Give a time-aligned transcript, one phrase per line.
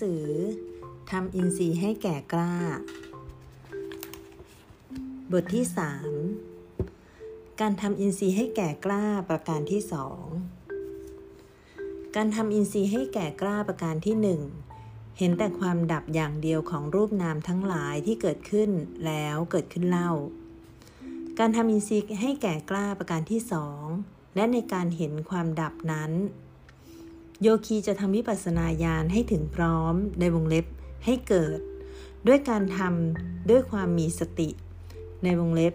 [0.00, 0.24] สือ
[1.10, 2.54] ทำอินทรีย์ให้แก่กล้า
[5.32, 5.64] บทที่
[6.82, 10.24] 3 การทำอินทรีย์ให้แก่กล้าประการที่สอง
[12.16, 14.40] การทำอินทรีย์ให้แก่กล้าประการที่หนึ่ง
[15.18, 18.70] เห็นแต่ความดับอย่างเดียวของรูปนามทั้งหลายที่เกิดขึ้น
[19.06, 20.12] แล้วเกิดขึ้นเล่า
[21.38, 23.84] การทำอินทรีย์ให้แก่กล้าประการที่สอง
[24.34, 26.12] และในการเห็นความดับนั้น
[27.42, 30.66] โยคีจะทำวิปัสสนาญาณให้ถึงพร้อมในวงเล็บ
[31.04, 31.58] ให้เกิด
[32.26, 34.48] ด้วยการทำด้วยความมีสติ
[35.24, 35.74] ในวงเล็บ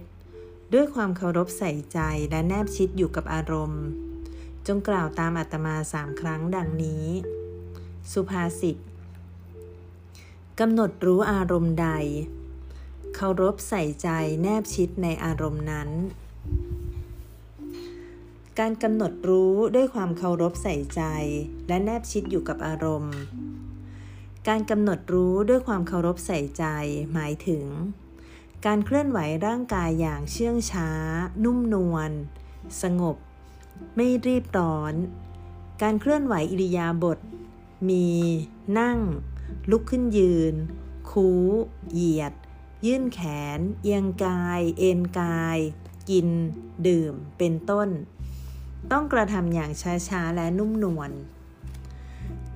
[0.73, 1.99] ด้วยความเคารพใส่ใจ
[2.29, 3.83] และแนบชิดอยู่กับอารมณ์
[4.67, 7.05] จงกล่าวตามอัตมาสามครั้งดังนี้
[8.11, 8.77] สุภาษิต
[10.59, 11.89] กำหนดรู้อารมณ์ใด
[13.15, 14.09] เคารพใส่ใจ
[14.41, 15.89] แนบชิดในอารมณ์นั้น
[18.59, 21.01] การกำหนดรู้ด้วยความเคารพใส่ใจ
[21.67, 23.15] และแนบชิดอยู่กับอารมณ์
[24.47, 26.63] การกำหนดรู้ด้วยความเคารพใส่ใจ
[27.13, 27.65] หมายถึง
[28.65, 30.89] การเคลื่อนไหวร่างกายอย่างเชื่องช้า
[31.43, 32.11] นุ่มนวล
[32.81, 33.17] สงบ
[33.95, 34.93] ไม่รีบร้อน
[35.81, 37.19] การเคลื่อนไหวอิริยาบถ
[37.89, 38.07] มี
[38.79, 38.99] นั่ง
[39.71, 40.53] ลุกขึ้นยืน
[41.09, 41.27] คู
[41.91, 42.33] เหยียด
[42.85, 43.19] ยื่นแข
[43.57, 45.57] น เอียงกาย เอ็นกาย
[46.09, 46.27] กิน
[46.87, 47.89] ดื่ม เป็นต้น
[48.91, 49.71] ต้องกระทำอย่าง
[50.07, 51.11] ช้าๆ และนุ่มนวล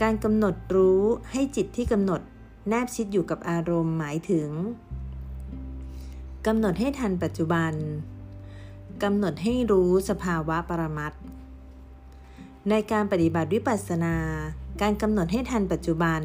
[0.01, 2.21] การกำหนดรู้ให้จิตที่กำหนด
[2.69, 4.49] แนบชิดอยู่กับอารมณ์หมายถึง
[6.47, 7.73] กำหนดให้ทันปัจจุบัน
[9.03, 11.13] กำหนดให้รู้สภาวะปรมัต
[12.69, 14.15] ในการปฏิบัติวิปัสสนา
[14.81, 16.21] การกำหนดให้ทันปัจจุบัน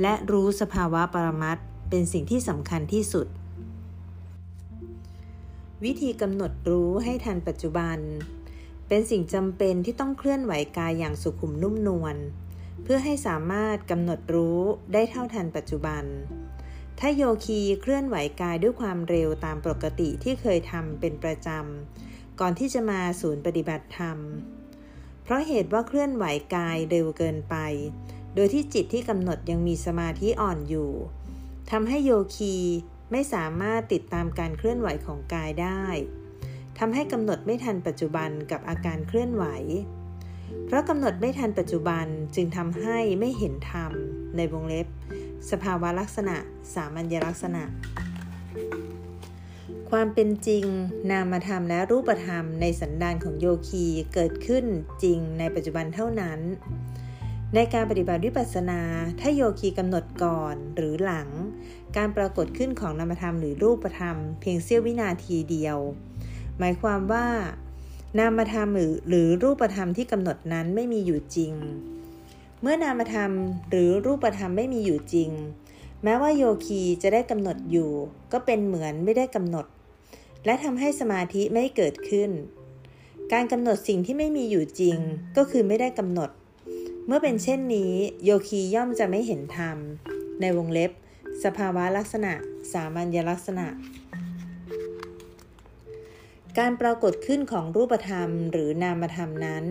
[0.00, 1.58] และรู้สภาวะปรมัต
[1.90, 3.26] เป็นสิ่งที่สำคัญที่สุด
[5.84, 7.98] วิธีกำหนดรู้ให้ทันปัจจุบัน
[8.92, 12.16] เป็นสิ่งจำเป็นที่ต้องเคลื่อนไหวกายอย่างสุขุมนุ่มนวล
[12.82, 14.60] เพื่อให้สามารถกำหนดรู้
[14.92, 16.04] ได้เท่าทันปัจจุบัน
[16.98, 24.18] ถ้าโยคีเคลื่อนไหวกายด้วยความเร็วตามปกติที่เคยทำเป็นประจำก่อนที่จะมาศูนย์ปฏิบัติธรรม
[25.22, 26.24] เพราะเหตุว่าเคลื่อนไหว
[26.56, 27.56] กายเร็วเกินไป
[28.34, 30.90] โดยที่จิตที่กำหนดยังมีสมาธิอ่อนอยู่
[31.70, 32.54] ทำให้โยคี
[33.10, 35.82] ไม่สามารถติดตามการเคลื่อนไหวของกายได้
[36.82, 39.44] ทำให้กำหนดไม่ทันปัจจุบันกับอาการเคลื่อนไหว
[40.66, 43.92] เพราะกำหนดไม่ทันปัจจุบันจึงทำให้ไม่เห็นธรรม
[44.36, 44.86] ในวงเล็บ
[45.50, 46.36] สภาวะลักษณะ
[46.74, 47.62] สามัญลักษณะ
[49.90, 50.64] ความเป็นจริง
[51.10, 54.64] นามธรรมและรูปธรรมในสันดานของโยคีเกิดขึ้น
[55.02, 56.40] จริงในปัจจุบันเท่านั้น
[57.54, 58.80] ในการปฏิบัติวิปัสสนา
[59.20, 61.28] ถ้าโยคีกำหนดก่อนหรือหลัง
[61.96, 65.78] การปรากฏขึ้นของนามธรรมหรือรูปธรรม เพียงเสี้ยววินาทีเดียว
[66.60, 67.26] หมายความว่า
[68.18, 71.52] นามธรรมหรือหรือรูปธรรมที่กำหนดนั้นไม่มีอยู่จริง
[72.60, 73.30] เมื่อนามธรรม
[73.70, 75.30] หรือรูปธรรมไม่มีอยู่จริง
[76.04, 77.90] แม้ว่าโยคีจะได้กำหนดอยู่
[78.32, 79.66] ก็เป็นเหมือนไม่ได้กำหนด
[80.44, 82.30] และทำให้สมาธิไม่เกิดขึ้น
[83.32, 84.96] การกำหนดสิ่งที่ไม่มีอยู่จริง
[85.36, 86.30] ก็คือไม่ได้กำหนด
[87.06, 87.92] เมื่อเป็นเช่นนี้
[88.24, 89.76] โยคีย่อมจะไม่เห็นธรรม
[90.40, 90.90] ในวงเล็บ
[91.44, 92.32] สภาวะลักษณะ
[92.72, 93.66] สามัญลักษณะ
[96.58, 99.64] การปรากฏขึ้นของรูปธรรมหรือนามธรรมนั้น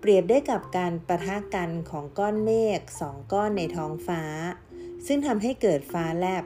[0.00, 4.22] เปรียบได้กับการประทะกันของก้อนเมฆสองก้อนในท้องฟ้า
[5.06, 6.44] ซึ่งทำให้เกิดฟ้าแลบ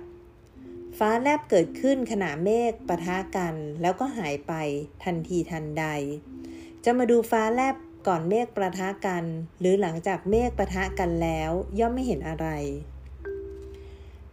[0.98, 4.52] ฟ้าแลบเกิดขึ้นขณะเมฆประทะกันแล้วก็หายไป
[5.04, 5.84] ทันทีทันใด
[6.84, 9.24] จะมาดูฟ้าแลบก่อนเมฆประทะกัน
[9.60, 12.46] หรือหลังจากเมฆประทะกันแล้วย่อมไม่เห็นอะไร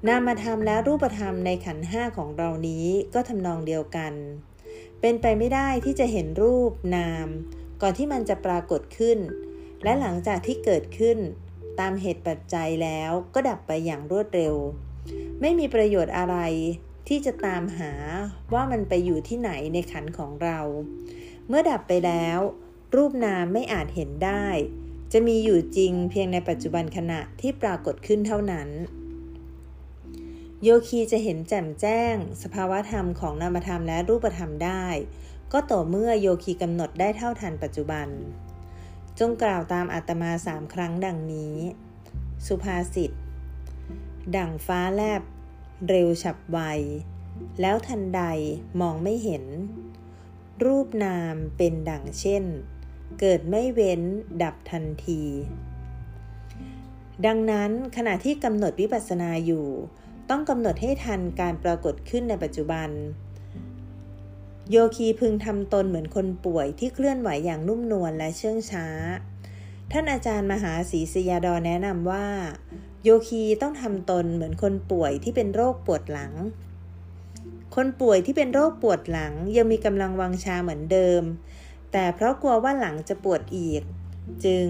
[0.08, 4.14] นามธรรมและรูปธรรมในขันห้าของเรานี้ก็ทำนองเดียวกัน
[5.02, 7.28] เป็นไปไม่ได้ที่จะเห็นรูปนาม
[7.82, 9.20] ก่อนที่มันจะปรากฏขึ้น
[9.84, 11.18] และหลังจากที่เกิดขึ้น
[11.80, 14.56] ตามเหตุปัจจัยแล้วก็ดับไปอย่างรวดเร็ว
[15.42, 16.38] ไม่มีประโยชน์อะไร
[17.08, 17.92] ที่จะตามหา
[18.54, 20.60] ว่ามันไปอยู่ที่ไหนในขันของเรา
[21.48, 22.40] เมื่อดับไปแล้ว
[22.96, 24.46] รูปนามไม่อาจเห็นได้
[25.14, 28.70] จะมีอยู่จริงเพียงในปัจจุบันขณะที่ปรากฏขึ้นเท่านั้น
[30.64, 34.86] โยคีจะเห็นแจ่มแจ้ง สภาวะธรรมของนามธรรมและรูปธรรมได้
[35.54, 38.08] ก็ต่อเมื่อโยคีกำหนดได้เท่าทันปัจจุบัน
[39.20, 41.56] จงกล่าวตามอัตมาสามครั้งดังนี้
[42.48, 43.12] สุภาษิต
[44.36, 45.22] ดั่งฟ้าแลบ
[45.90, 46.60] เร็วฉับไว
[47.62, 48.22] แล้วทันใด
[48.82, 49.44] มองไม่เห็น
[50.66, 52.44] รูปนามเป็นดั่งเช่น
[53.20, 54.02] เกิดไม่เว้น
[54.44, 55.24] ดับทันที
[57.26, 59.68] ดังนั้นขณะที่กำหนดวิปัสสนาอยู่
[60.30, 62.90] ต้องกำหนดให้ทันการปรากฏขึ้นในปัจจุบัน
[64.72, 68.88] โยคีพึงทำตนเหมือนคนป่วยที่เคลื่อนไหวอย่างนุ่มนวลและเชื่องช้า
[69.92, 72.28] ท่านอาจารย์มหาศรีสยาดอแนะนำว่า
[73.04, 76.34] โยคีต้องทำตนเหมือนคนป่วยที่เป็นโรคปวดหลัง
[77.76, 81.22] คนป่วยที่เป็นโรคปวดหลังยังมีกำลังวังชาเหมือนเดิม
[81.92, 83.82] แต่เพราะกลัวว่าหลังจะปวดอีก
[84.46, 84.68] จึง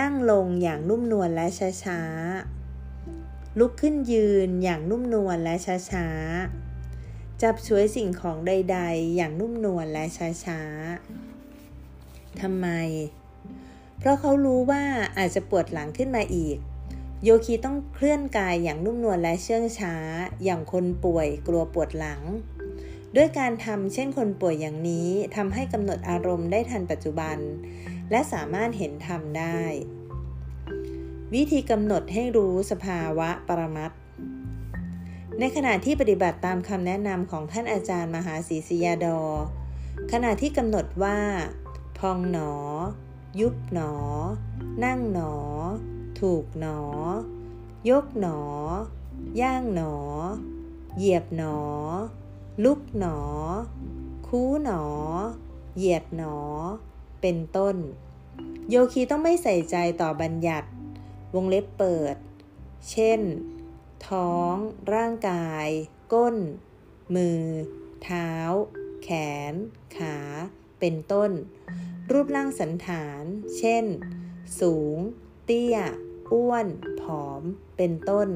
[0.00, 1.46] นั่งลงอย่างนุ่มนวลและ
[1.84, 2.61] ช้าๆ
[3.58, 5.54] ลุกขึ้นยืนอย่างนุ่มนวลและ
[5.90, 10.04] ช้าๆ จับช่วยสิ่งของใดๆ อย่างนุ่มนวลและ
[10.44, 12.68] ช้าๆ ทำไม
[13.98, 14.82] เพราะเขารู้ว่า
[15.18, 16.56] อาจจะปวดหลังขึ้นมาอีก
[17.22, 19.94] โยคีต้องเคลื่อนกายอย่างนุ่มนวลและเชื่องช้า
[20.44, 22.20] อย่างคนป่วยกลัวปวดหลัง
[23.16, 27.38] ด้วยการทำเช่นคนป่วยอย่างนี้ทำให้กำหนดอารมณ์ได้ทันปัจจุบัน
[28.10, 29.60] และสามารถเห็นธรรมได้
[31.34, 33.92] วิธีกำหนดให้รู้สภาวะปรมัต
[35.38, 39.20] ในขณะที่ปฏิบัติตามคำแนะนำของท่านอาจารย์มหาศรีสยาดอ
[40.12, 41.18] ขณะที่กำหนดว่า
[41.98, 42.52] พองหนอ
[43.40, 43.92] ยุบหนอ
[44.84, 45.34] นั่งหนอ
[46.20, 46.80] ถูกหนอ
[47.90, 49.94] ยกหนอ ย่างหนอ
[50.98, 51.58] เหยียบหนอ
[52.64, 53.18] ลุกหนอ
[54.26, 54.82] คูหนอ
[55.76, 56.36] เหยียดหนอ
[57.20, 57.76] เป็นต้น
[58.68, 60.68] โยคีต้องไม่ใส่ใจต่อบัญญัติ
[61.34, 62.16] วงเล็บเปิด
[62.90, 63.20] เช่น
[64.08, 64.54] ท้อง
[64.94, 65.68] ร่างกาย
[66.12, 66.36] ก้น
[67.14, 67.42] มือ
[68.04, 68.30] เท้า
[69.02, 69.08] แข
[69.52, 69.54] น
[69.96, 70.16] ขา
[70.80, 71.30] เป็นต้น
[72.10, 73.22] รูปร่างสันฐาน
[73.58, 73.84] เช่น
[74.60, 74.96] สูง
[75.44, 75.76] เตี้ย
[76.32, 76.66] อ้วน
[77.00, 77.42] ผอม
[77.76, 78.28] เป็นต้น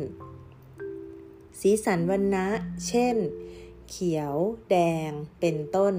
[1.60, 2.46] สีสันวันนะ
[2.88, 3.16] เช่น
[3.90, 4.34] เขียว
[4.70, 4.76] แด
[5.08, 5.10] ง
[5.40, 5.94] เป็นต้น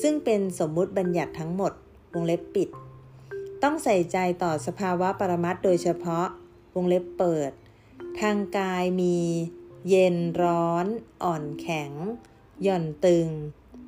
[0.00, 1.72] ซึ่งเป็นสมมุติบัญญัติทั้งหมด
[2.12, 2.68] วงเล็บปิด
[3.62, 6.26] ต้องใส่ใจต่อสภาวะปรมัตโดยเฉพาะ
[6.74, 7.50] วงเล็บเปิด
[8.20, 9.18] ทางกายมี
[9.88, 10.86] เย็นร้อน
[11.22, 11.92] อ่อนแข็ง
[12.62, 13.28] หย่อนตึง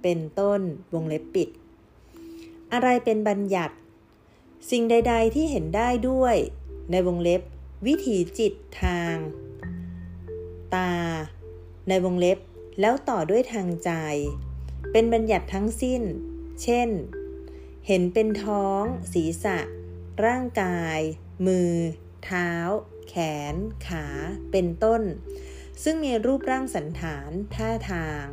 [0.03, 0.61] เป็นต้น
[0.95, 1.49] วงเล็บปิด
[2.73, 3.75] อะไรเป็นบัญญัติ
[4.71, 6.37] สิ่งใด ๆ ที่เห็นได้ด้วย
[6.91, 7.43] ในวงเล็บ
[7.87, 8.53] วิถีจิต
[8.83, 9.17] ทาง
[10.75, 10.93] ตา
[11.89, 12.39] ในวงเล็บ
[12.81, 13.91] แล้วต่อด้วยทางใจ
[14.93, 16.03] เป็นบัญญัติทั้งสิ้น
[16.63, 16.89] เช่น
[17.87, 19.59] เห็นเป็นท้อง ศีรษะ
[20.25, 20.99] ร่างกาย
[21.47, 21.73] มือ
[22.25, 22.51] เท้า
[23.09, 23.15] แข
[23.53, 23.55] น
[23.87, 24.07] ขา
[24.51, 25.03] เป็นต้น
[25.83, 28.25] ซึ่งมีรูปร่างสันฐาน ท่าทาง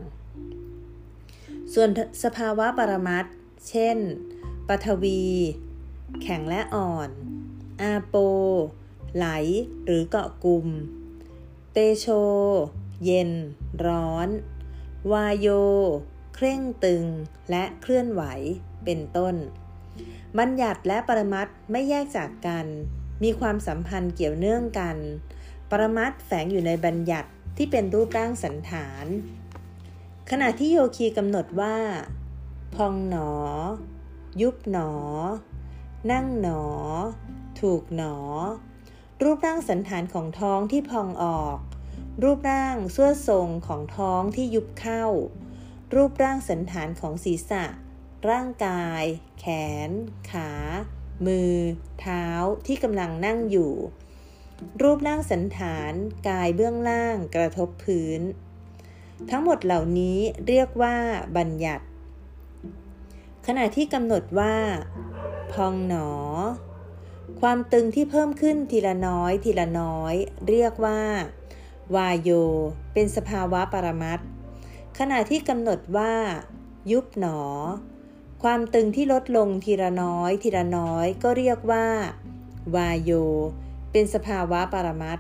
[1.73, 1.89] ส่วน
[2.23, 3.25] สภาวะปรมัต
[3.69, 3.97] เช่น
[4.67, 5.23] ปฐวี
[6.21, 7.09] แข็งและอ่อน
[7.81, 8.15] อาโป
[9.15, 9.27] ไหล
[9.85, 10.67] หรือเกาะกลุ่ม
[11.73, 12.07] เตโช
[13.05, 13.31] เย็น
[13.85, 14.29] ร้อน
[15.11, 15.47] วายโย
[16.35, 17.05] เคร่งตึง
[17.50, 18.23] และเคลื่อนไหว
[18.85, 19.35] เป็นต้น
[20.39, 22.65] บัญญัติและปรมัตไม่แยกจากกัน
[23.24, 24.97] มีความสัมพันธ์เกี่ยวเนื่องกัน
[25.69, 29.06] ปรมัตแฝงอยู่ในบัญญัติที่เป็นรูปร่างสันฐาน
[30.30, 31.77] ขณะที่โยคีกำหนดว่า
[32.75, 33.31] พองหนอ
[34.41, 34.91] ยุบหนอ
[36.12, 36.63] นั่งหนอ
[37.59, 38.15] ถูกหนอ
[39.24, 41.57] รูปร่างสันฐานของท้องที่พองออก
[42.24, 45.06] รูปร่างส่วทรงของท้องที่ยุบเข้า
[45.95, 47.63] รูปร่างสันฐานของศีรษะ
[48.29, 49.03] ร่างกาย
[49.39, 49.45] แข
[49.87, 49.91] น
[50.31, 50.51] ขา
[51.25, 51.53] มือ
[52.01, 52.25] เท้า
[52.67, 53.73] ที่กำลังนั่งอยู่
[54.81, 55.93] รูปร่างสันฐาน
[56.29, 58.21] กายเบื้องล่างกระทบพื้น
[59.29, 60.95] ทั้งหมดเหล่านี้เรียกว่า
[61.37, 61.85] บัญญัติ
[63.47, 64.55] ขณะที่กำหนดว่า
[65.53, 66.12] พองหนอ
[67.41, 70.13] ความตึงที่เพิ่มขึ้นทีละน้อยทีละน้อย
[70.50, 71.01] เรียกว่า
[71.95, 72.29] วายโย
[72.93, 74.19] เป็นสภาวะปรมัต
[75.00, 76.13] ขณะที่กำหนดว่า
[76.91, 77.39] ยุบหนอ
[78.47, 81.85] ความตึงที่ลดลงทีละน้อยทีละน้อยก็เรียกว่า
[82.75, 83.12] วายโย
[83.91, 85.19] เป็นสภาวะปรมัต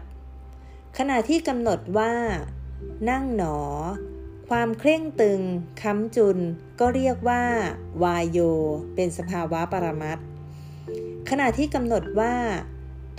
[0.97, 2.13] ขณะที่กำหนดว่า
[3.09, 3.57] นั่งหนอ
[4.49, 5.41] ความเคร่งตึง
[5.81, 6.37] ค้ำจุน
[6.79, 7.43] ก็เรียกว่า
[8.03, 8.39] วายโย
[8.95, 10.21] เป็นสภาวะปรมัตถ
[11.29, 12.35] ขณะที่กำหนดว่า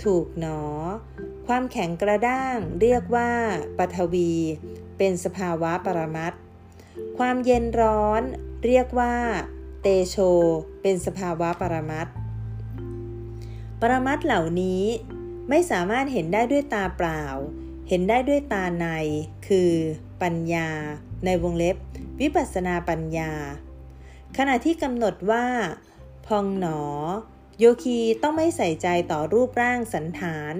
[0.03, 0.61] ถูกหนอ
[1.47, 3.29] ความแข็งกระด้าง เรียกว่า
[3.77, 4.31] ปฐวี
[4.97, 6.33] เป็นสภาวะปรมัต
[7.17, 8.21] ความเย็นร้อน
[8.65, 9.15] เรียกว่า
[9.87, 10.17] เตโช
[10.81, 12.07] เป็นสภาวะปรมัต
[13.81, 14.83] ปรมัตเหล่านี้
[15.49, 17.23] ไม่สามารถเห็นได้ด้วยตาเปล่า
[17.89, 18.87] เห็นได้ด้วยตาใน
[19.47, 19.73] คือ
[20.21, 20.69] ปัญญา
[21.25, 21.77] ในวงเล็บ
[22.21, 23.31] วิปัสนาปัญญา
[24.37, 25.45] ขณะที่กำหนดว่า
[26.27, 26.81] พองหนอ
[27.59, 30.53] โยคีต้องไม่ใส่ใจต่อรูปร่างสันฐาน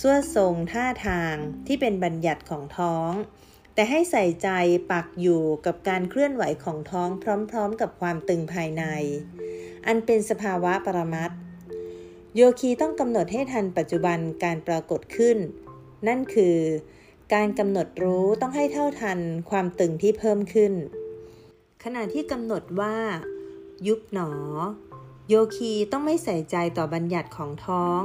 [0.00, 1.34] ส่วทรงท่าทาง
[1.66, 3.12] ที่เป็นบัญญัติของท้อง
[3.78, 4.48] แต่ให้ใส่ใจ
[4.92, 8.84] ปักอยู่กับการเคลื่อนไหวของท้องพร้อมๆ กับความตึงภายใน
[9.86, 11.30] อันเป็นสภาวะปรมัต
[12.36, 15.38] โยคีต้องกำหนดให้ทันปัจจุบันการปรากฏขึ้น
[16.08, 16.58] นั่นคือ
[17.34, 19.18] การกำหนดรู้ต้องให้เท่าทัน
[19.50, 20.72] ความตึงที่เพิ่มขึ้น
[21.84, 22.96] ขณะที่กำหนดว่า
[23.86, 24.30] ยุบหนอ
[25.28, 28.02] โยคีต้องไม่ใส่ใจต่อบัญญัติของท้อง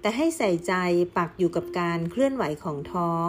[0.00, 0.74] แต่ให้ใส่ใจ
[1.16, 3.14] ปักอยู่กับการเคลื่อนไหวของท้อ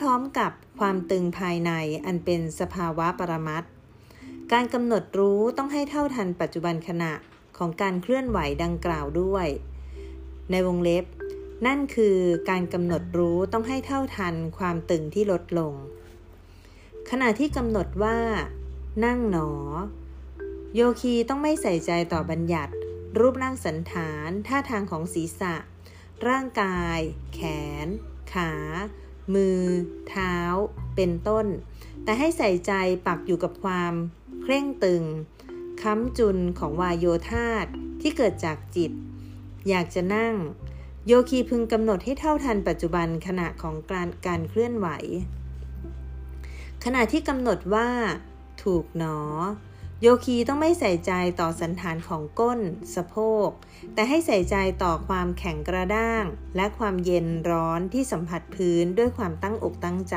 [0.00, 1.72] พร้อมๆกับความตึงภายใน
[2.06, 3.64] อันเป็นสภาวะปรมัต
[4.52, 7.12] การกำหนดรู้ต้องให้เท่าทันปัจจุบันขณะ
[7.58, 9.46] ของการเคลื่อนไหวดังกล่าวด้วย
[10.50, 11.04] ในวงเล็บ
[11.66, 12.18] นั่นคือ
[12.50, 15.74] การกำหนดรู้ต้องให้เท่าทันความตึงที่ลดลง
[17.10, 18.18] ขณะที่กำหนดว่า
[19.04, 19.50] นั่งหนอ
[20.74, 22.72] โยคีต้องไม่ใส่ใจต่อบัญญัติ
[23.18, 25.54] รูปร่างสันฐาน ท่าทางของศีรษะ
[26.28, 26.98] ร่างกาย
[27.34, 27.40] แข
[27.84, 27.86] น
[28.34, 28.52] ขา
[29.34, 29.58] มือ
[30.08, 30.36] เท้า
[30.96, 31.46] เป็นต้น
[32.04, 32.72] แต่ให้ใส่ใจ
[33.06, 33.92] ปักอยู่กับความ
[34.42, 35.04] เคร่งตึง
[35.82, 37.66] ค้ำจุนของวายโยธาต
[38.00, 38.92] ที่เกิดจากจิต
[39.68, 40.34] อยากจะนั่ง
[41.06, 44.88] โยคีพึงกำหนดให้เท่าทันปัจจุบันขณะของการการเคลื่อนไหว
[46.84, 47.88] ขณะที่กำหนดว่า
[48.62, 49.18] ถูกหนอ
[50.02, 52.60] โยคีต้องไม่ใส่ใจต่อสันฐานของก้น
[52.94, 53.48] สะโพก
[53.94, 56.24] แต่ให้ใส่ใจต่อความแข็งกระด้าง
[56.56, 60.16] และความเย็นร้อนที่สัมผัสพื้นด้วยความตั้งอกตั้งใจ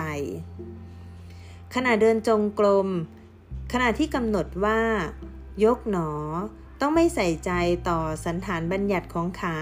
[1.74, 2.88] ขณะเดินจงกรม
[3.74, 4.82] ขณะที่กำหนดว่า
[5.64, 6.12] ยกหนอ
[6.82, 7.52] ต้องไม่ใส่ใจ
[7.90, 9.58] ต่อสันฐานบัญญัติของขา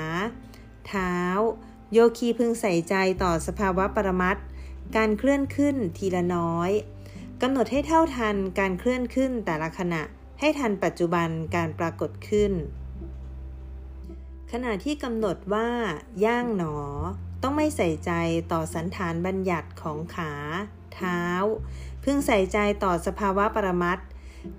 [0.87, 1.13] เท้า
[1.91, 4.37] โยคีพึงใส่ใจต่อสภาวะปรมัต
[4.95, 6.71] การเคลื่อนขึ้นทีละน้อย
[7.43, 10.01] กำหนดให้เท่าทันการเคลื่อนขึ้นแต่ละขณะ
[10.39, 12.51] ให้ทันปัจจุบันการปรากฏขึ้น
[14.51, 15.69] ขณะที่กำหนดว่า
[16.25, 16.77] ย่างหนอ
[17.41, 18.11] ต้องไม่ใส่ใจ
[18.51, 20.33] ต่อสันฐานบัญญัติของขา
[20.93, 21.21] เท้า
[22.03, 23.99] พึงใส่ใจต่อสภาวะปรมัต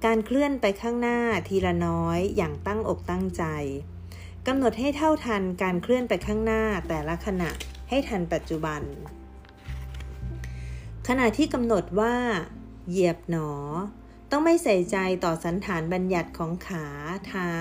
[0.05, 1.19] การเคลื่อนไปข้างหน้า
[1.49, 3.45] ทีละน้อยอย่างตั้งอกตั้งใจ
[4.47, 7.51] กำหนดให้เท่าทันการเคลื่อนไปข้างหน้าแต่ละขณะ
[7.89, 8.83] ให้ทันปัจจุบัน
[11.09, 12.15] ขณะที่กำหนดว่า
[12.89, 13.51] เหยียบหนอ
[14.31, 16.87] ต้องไม่ใส่ใจต่อสันฐานบัญญัติของขา
[17.27, 17.53] เท้า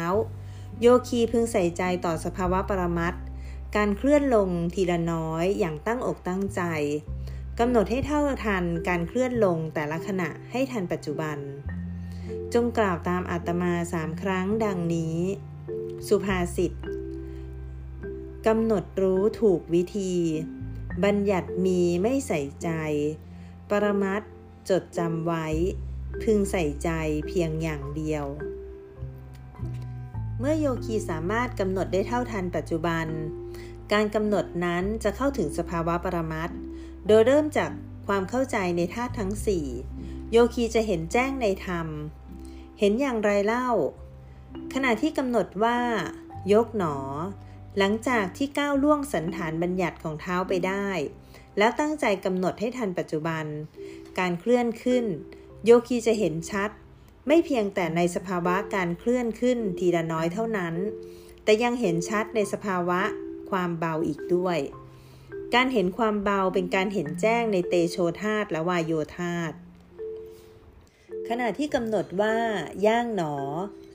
[0.80, 3.14] โยคีพึงใส่ใจต่อสภาวะปรมัต
[3.76, 6.62] การเคลื่อนลงทีละน้อยอย่างตั้งอกตั้งใจ
[7.60, 11.38] กำหนดให้เท่าทันการเคลื่อนลงแต่ละขณะให้ทันปัจจุบัน
[12.54, 15.18] จงกล่าวตามอาตมาสามครั้งดังนี้
[16.08, 16.74] สุภาษิต
[18.48, 20.14] กำหนดรู้ถูกวิธี
[21.04, 22.70] บัญญัติมีไม่ใส่ใจ
[23.70, 24.22] ปรมัต
[24.70, 25.48] จดจำไว้
[26.24, 26.90] พึงใส่ใจ
[27.28, 28.26] เพียงอย่างเดียว
[30.40, 33.08] เมื่อโยคีสามารถกำหนดได้เท่าทันปัจจุบัน
[33.94, 36.50] การกำหนดนั้นจะเข้าถึงสภาวะปรมัต
[37.08, 37.72] โดยเริ่มจาก
[38.08, 39.66] ความเข้าใจในธาตุทั้งสี่
[40.32, 41.88] โยคีจะเห็นแจ้งในธรรม
[42.80, 43.70] เห็นอย่างไรเล่า
[44.74, 45.80] ขณะที่กำหนดว่า
[46.54, 46.98] ยกหนอ
[47.78, 50.88] หลังจากที่ก้าวล่วงสันฐานบัญญัติของเท้าไปได้
[51.58, 53.46] แล้วตั้งใจกำหนดให้ทันปัจจุบัน
[54.20, 55.06] การเคลื่อนขึ้น
[55.66, 56.70] โยคีจะเห็นชัด
[57.28, 60.76] ไม่เพียงแต่ในสภาวะการเคลื่อนขึ้นทีละน้อยเท่านั้น
[61.44, 63.02] แต่ยังเห็นชัดในสภาวะ
[63.50, 64.58] ความเบาอีกด้วย
[65.56, 69.54] การเห็นความเบาเป็นการเห็นแจ้งในเตโชธาตและวายโยธาต
[71.30, 72.38] ขณะที่กำหนดว่า
[72.86, 73.36] ย่างหนอ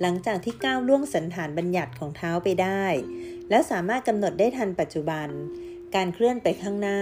[0.01, 2.85] หลังจากที่ก้าวล่วงสันฐานบัญญัติของเท้าไปได้
[3.51, 5.29] แล้วสามารถกำหนดได้ทันปัจจุบัน
[5.95, 7.01] การเคลื่อนไปข้างหน้า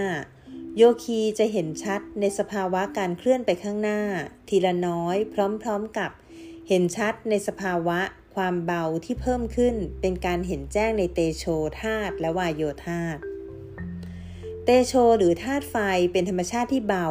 [0.76, 4.00] โยคีจะเห็นชัดในสภาวะการเคลื่อนไปข้างหน้า
[4.49, 5.17] ทีละน้อย
[5.62, 6.11] พร้อมๆกับ
[6.69, 8.00] เห็นชัดในสภาวะ
[8.35, 11.45] ความเบาที่เพิ่มขึ้นเป็นการเห็นแจ้งในเตโช
[11.81, 13.17] ธาตและวายโยธาต
[14.64, 15.76] เตโชหรือธาตุไฟ
[16.12, 17.09] เป็นธรรมชาติที่เบา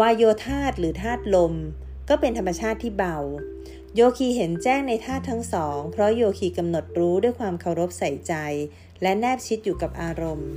[0.00, 1.54] วายโยธาตหรือธาตุลม
[2.08, 3.18] ก็เป็นธรรมชาติที่เบา
[3.94, 8.34] โยคีเห็นแจ้งในธาตุทั้งสอง เพราะโยคีกำหนดรู้ด้วยความเคารพใส่ใจ
[9.02, 10.52] และแนบชิดอยู่กับอารมณ์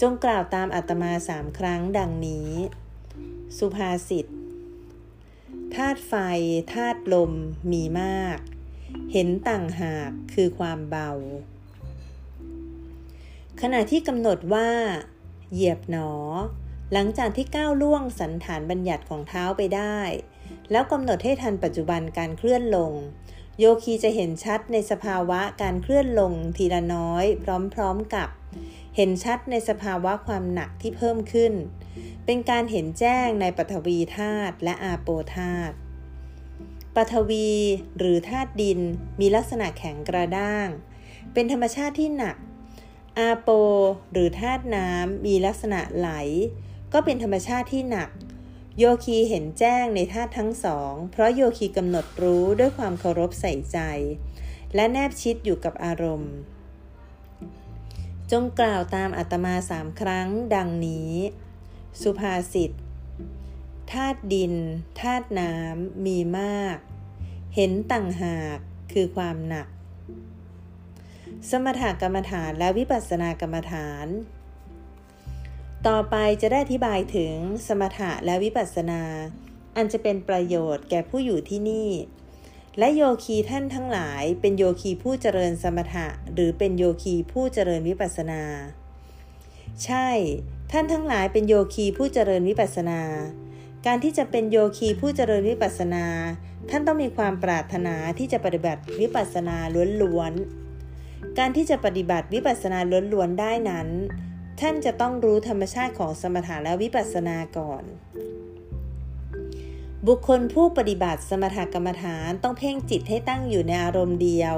[0.00, 2.50] จงกล่าวตามอัตมาสามครั้งดังนี้
[3.58, 4.26] สุภาษิต
[5.74, 6.14] ธาตุไฟ
[6.74, 7.32] ธาตุลม
[7.72, 8.38] มีมาก
[9.12, 11.10] เห็นต่างหากคือความเบา
[13.60, 14.70] ขณะที่กำหนดว่า
[15.52, 16.10] เหยียบหนอ
[16.92, 19.98] หลังจากที่ก้าวล่วงสันฐานบัญญัติของเท้าไปได้
[20.70, 22.92] แล้วกำหนดให้ทันปัจจุบันการเคลื่อนลง
[23.58, 27.24] โยคีจะเห็นชัดในสภาวะการเคลื่อนลงทีละน้อย
[27.74, 28.28] พร้อมๆกับ
[28.96, 31.52] เห็นชัดในสภาวะความหนักที่เพิ่มขึ้น
[32.24, 35.74] เป็นการเห็นแจ้งในปฐวีธาตุและอาโปธาตุ
[36.94, 37.50] ปฐวี
[37.98, 38.80] หรือธาตุดิน
[39.20, 40.68] มีลักษณะแข็งกระด้าง
[41.32, 42.36] เป็นธรรมชาติที่หนัก
[43.18, 43.48] อาโป
[44.12, 46.10] หรือธาตุน้ำมีลักษณะไหล
[46.92, 48.10] ก็เป็นธรรมชาติที่หนัก
[48.78, 53.78] โยคีเห็นแจ้งในธาตุทั้งสอง เพราะโยคีกำหนดรู้ด้วยความเคารพใส่ใจ
[54.74, 56.34] และแนบชิดอยู่กับอารมณ์
[58.32, 61.12] จงกล่าวตามอัตมาสามครั้งดังนี้
[62.02, 62.70] สุภาษิต
[63.92, 64.54] ธาตุดิน
[65.00, 66.76] ธาตุน้ำมีมาก
[67.54, 68.58] เห็นต่างหาก
[68.92, 69.68] คือความหนัก
[71.50, 74.06] สมถกรรมฐานและวิปัสสนากรรมฐาน
[75.86, 77.34] ต่อไปจะได้อธิบายถึง
[77.66, 79.02] สมถะและวิปัสสนา
[79.76, 81.90] อันจะเป็นประโยชน์แก่ผู้อยู่ที่นี่
[82.78, 88.42] และโยคีท่านทั้งหลายเป็นโยคีผู้เจริญสมถะ หรือเป็นโยคีผู้เจริญวิปัสนา
[89.84, 90.08] ใช่
[90.72, 93.00] ท่านทั้งหลายเป็นโยคีผู้เจริญวิปัสนา
[93.86, 96.06] การที่จะเป็นโยคีผู้เจริญวิปัสนา
[96.70, 99.56] ท่านต้องมีความปรารถนาที่จะปฏิบัติวิปัสนา
[100.02, 102.78] ล้วนๆ การที่จะปฏิบัติวิปัสสนา
[103.12, 103.88] ล้วนๆได้นั้น
[104.60, 107.84] ท่านจะต้องรู้ธรรมชาติของสมถะและวิปัสสนาก่อน
[110.08, 114.56] บุคคลผู้ปฏิบัติสมถกรรมฐานต้องเพ่งจิตให้ตั้งอยู่ในอารมณ์เดียว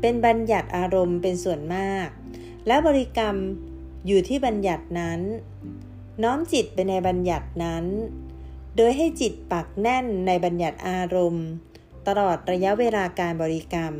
[0.00, 2.08] เป็นบัญญัติอารมณ์เป็นส่วนมาก
[2.66, 3.36] และบริกรรม
[4.06, 5.20] อยู่ที่บัญญัตินั้น
[6.22, 7.84] น้อมจิตไปในบัญญัตินั้น
[8.76, 11.46] โดยให้จิตปักแน่นในบัญญัติอารมณ์
[12.06, 13.94] ตลอดระยะเวลาการบริกรรม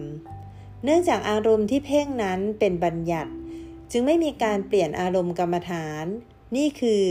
[0.84, 3.32] เนื่องจากอารมณ์ที่เพ่งนั้นเป็นบัญญัติ
[3.92, 6.04] จึงไม่มีการเปลี่ยนอารมณ์กรรมฐาน
[6.56, 7.04] นี่คือ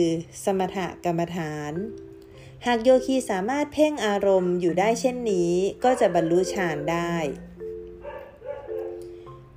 [0.44, 1.74] สมถกรรมฐาน
[2.66, 5.52] หากโยคีสามารถเพ่งอารมณ์อยู่ได้เช่นนี้
[5.84, 7.14] ก็จะบรรลุฌานได้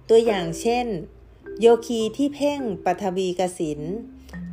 [0.09, 0.87] ตัวอย่างเช่น
[1.61, 3.81] โยคีที่เพ่งปฐวีกสิน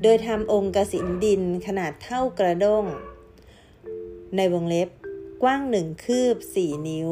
[0.01, 2.85] โดยทำองค์กสินดินขนาดเท่ากระด้ง
[4.35, 4.89] ในวงเล็บ
[5.43, 7.11] กว้างหนึ่งคืบสี่นิ้ว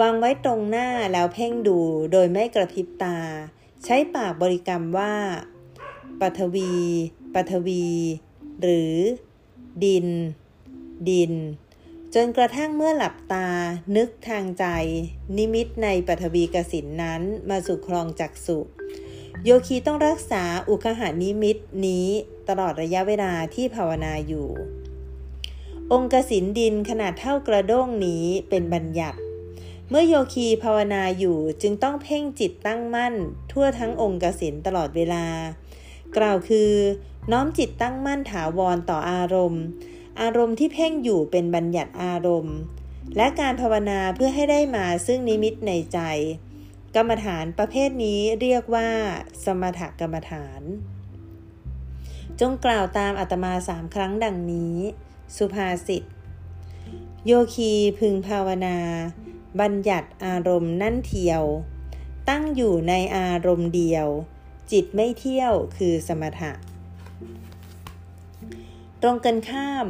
[0.00, 1.78] วางไว้ตรงหน้าแล้วเพ่งดู
[2.12, 3.18] โดยไม่กระพริบตา
[3.84, 5.14] ใช้ปากบริกรรมว่า
[6.20, 6.74] ปัทวี
[7.34, 7.86] ปัทวี
[8.62, 8.94] หรือ
[9.84, 10.06] ดิน
[11.08, 11.32] ดิน
[12.14, 13.48] จนกระทั่งเมื่อหลับตา
[13.96, 14.64] นึกทางใจ
[15.36, 18.58] นิมิตในปัทวีกสินนั้นมาสู่คลองจักสุ
[19.44, 22.08] โยคีต้องรักษาอุคหานิมิตนี้
[22.48, 24.48] ตลอดระยะเวลาที่ภาวนาอยู่
[25.92, 29.18] องค์กสินดินขนาดเท่ากระด้งนี้เป็นบัญญัติ
[29.90, 33.14] เมื่อโยคีภาวนาอยู่จึงต้องเพ่งจิตตั้งมั่น
[33.52, 35.24] ทั่วทั้งองค์กสินตลอดเวลา
[36.16, 36.72] กล่าวคือ
[37.32, 39.62] น้อมจิตตั้งมั่นถาวรต่ออารมณ์
[40.20, 42.56] อารมณ์ที่เพ่งอยู่เป็นบัญญัติอารมณ์
[43.16, 45.98] และการภาวนาเพื่อให้ได้มาซึ่งนิมิตในใจ
[46.94, 48.88] กรรมฐานประเภทนี้เรียกว่า
[49.44, 50.62] สมถกรรมฐาน
[52.40, 54.76] จงกล่าวตามอัตมาสามครั้งดังนี้
[55.36, 56.02] สุภาษิต
[57.26, 58.78] โยคีพึงภาวนา
[59.60, 61.42] บัญญัติอารมณ์นั่นเทียว
[62.28, 64.08] ตั้งอยู่ในอารมณ์เดียว
[64.72, 66.52] จิตไม่เที่ยวคือสมถะ
[69.02, 69.86] ตรงกันข้าม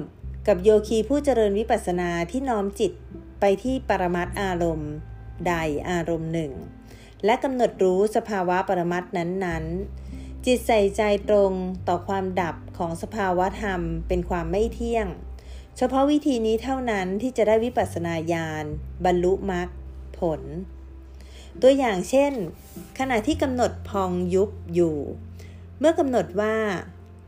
[0.46, 2.92] กับโยคีผู้เจริญวิปัสสนาที่น้อมจิต
[3.40, 4.92] ไปที่ปรมัตอารมณ์
[5.46, 5.54] ใด
[5.90, 6.52] อารมณ์หนึ่ง
[7.24, 11.52] และกำหนดรู้สภาวะปรมัตนั้นๆ จิตใส่ใจตรง
[11.88, 15.06] ต่อความดับของสภาวะธรรมเป็นความไม่เที่ยง
[15.76, 18.64] เฉพาะวิธีนี้เท่านั้นที่จะได้วิปัสสนาญาณ
[19.04, 19.68] บรรลุมรรค
[20.18, 20.40] ผล
[21.62, 22.32] ตัวอย่างเช่น
[22.98, 24.96] ขณะที่กำหนดพองยุบอยู่
[25.78, 26.56] เมื่อกำหนดว่า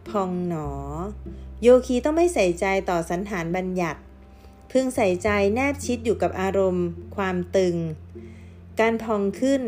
[0.08, 0.70] พองหนอ
[1.62, 4.00] โยคีต้องไม่ใส่ใจต่อสันฐานบัญญัติ
[4.70, 6.86] พึงใส่ใจแนบชิดอยู่กับอารมณ์
[7.16, 7.76] ความตึง
[8.80, 9.62] การพองขึ้น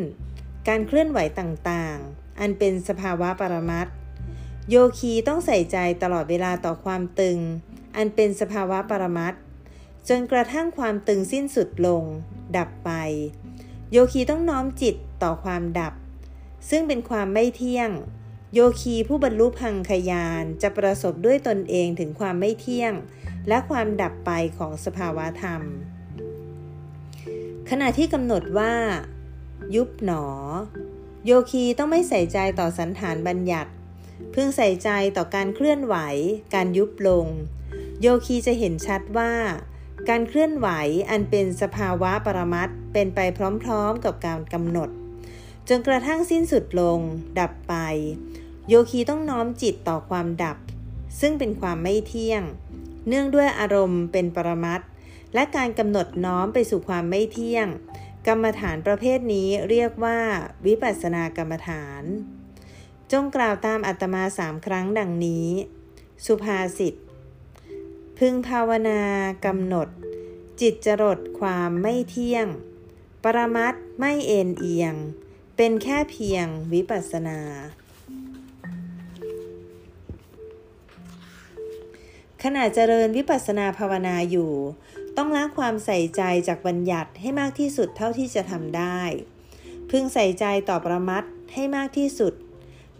[0.69, 3.87] การเคลื่อนไหวต่างๆ อันเป็นสภาวะปรมัต
[4.71, 7.39] โยคีต้องใส่ใจตลอดเวลาต่อความตึง
[7.97, 9.35] อันเป็นสภาวะปรมัต
[10.09, 12.03] จนกระทั่งความตึงสิ้นสุดลง
[12.57, 12.91] ดับไป
[13.93, 15.95] โยคีต้องน้อมจิตต่อความดับ
[16.71, 17.91] ซึ่งเป็นความไม่เที่ยง
[18.55, 22.93] โยคีผู้บรรลุพังขยานจะประสบด้วยตนเองถึงความไม่เที่ยง
[23.49, 25.63] และความดับไปของสภาวะธรรม
[27.71, 28.75] ขณะที่กำหนดว่า
[29.75, 30.25] ยุบหนอ
[31.27, 33.71] โยคีต้องไม่ใส่ใจต่อสันฐานบัญญัติ
[34.33, 35.97] เพึงใส่ใจต่อการเคลื่อนไหว
[36.55, 37.27] การยุบลง
[38.01, 39.33] โยคีจะเห็นชัดว่า
[40.09, 40.69] การเคลื่อนไหว
[41.11, 43.21] อันเป็นสภาวะปรมัตเป็นไป
[43.65, 44.91] พร้อมๆกับการกำหนด
[45.69, 46.99] จนกระทั่งสิ้นสุดลง
[47.39, 47.75] ดับไป
[48.69, 50.59] โยคีต้องน้อมจิตต่อความดับ
[51.21, 52.43] ซึ่งเป็นความไม่เที่ยง
[53.09, 54.81] เนื่องด้วยอารมณ์เป็นปรมัต
[55.35, 57.67] และการกำหนดน้อมไปสู่ความไม่เที่ยง
[58.27, 60.19] กรรมฐานประเภทนี้เรียกว่า
[60.67, 62.03] วิปัสสนากรรมฐาน
[63.13, 65.49] จงกล่าวตามอัตมาสามครั้งดังนี้
[66.27, 66.95] สุภาษิต
[68.23, 69.01] พึงภาวนา
[69.47, 69.89] กำหนด
[70.61, 72.47] จิตจรดความไม่เที่ยง
[73.25, 74.95] ปรมัตไม่เอ็นเอียง
[75.57, 77.41] เป็นแค่เพียงวิปัสนา
[82.43, 84.53] ขณะเจริญวิปัสนาภาวนาอยู่
[85.17, 89.01] ต้องละความใส่ใจจากบัญญัติให้มากที่สุดเท่าที่จะทำได้
[89.91, 92.35] พึงใส่ใจต่อปรมัตให้มากที่สุด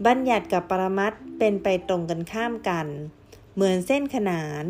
[0.05, 2.87] บัญญัติกับปรมัตเป็นไปตรงกันข้ามกัน
[3.53, 4.65] เหมือนเส้นขนาน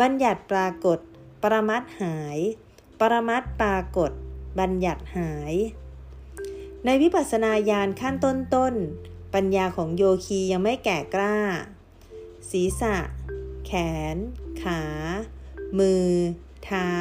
[0.00, 0.98] บัญญัติปรากฏ
[1.42, 2.38] ปรมัตหาย
[3.00, 4.10] ปรมัตปรากฏ
[4.58, 5.54] บัญญัติหาย
[6.84, 11.36] ในวิปัสสนาญาณขั้นต้นๆ ปัญญาของโยคียังไม่แก่กล้า
[12.50, 12.96] ศีรษะ
[13.66, 13.72] แข
[14.14, 14.16] น
[14.62, 14.82] ขา
[15.78, 16.08] มือ
[16.64, 16.92] เท้า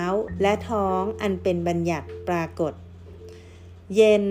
[0.42, 2.74] และท้องอันเป็นบัญญัติปรากฏ
[3.96, 4.26] เย็น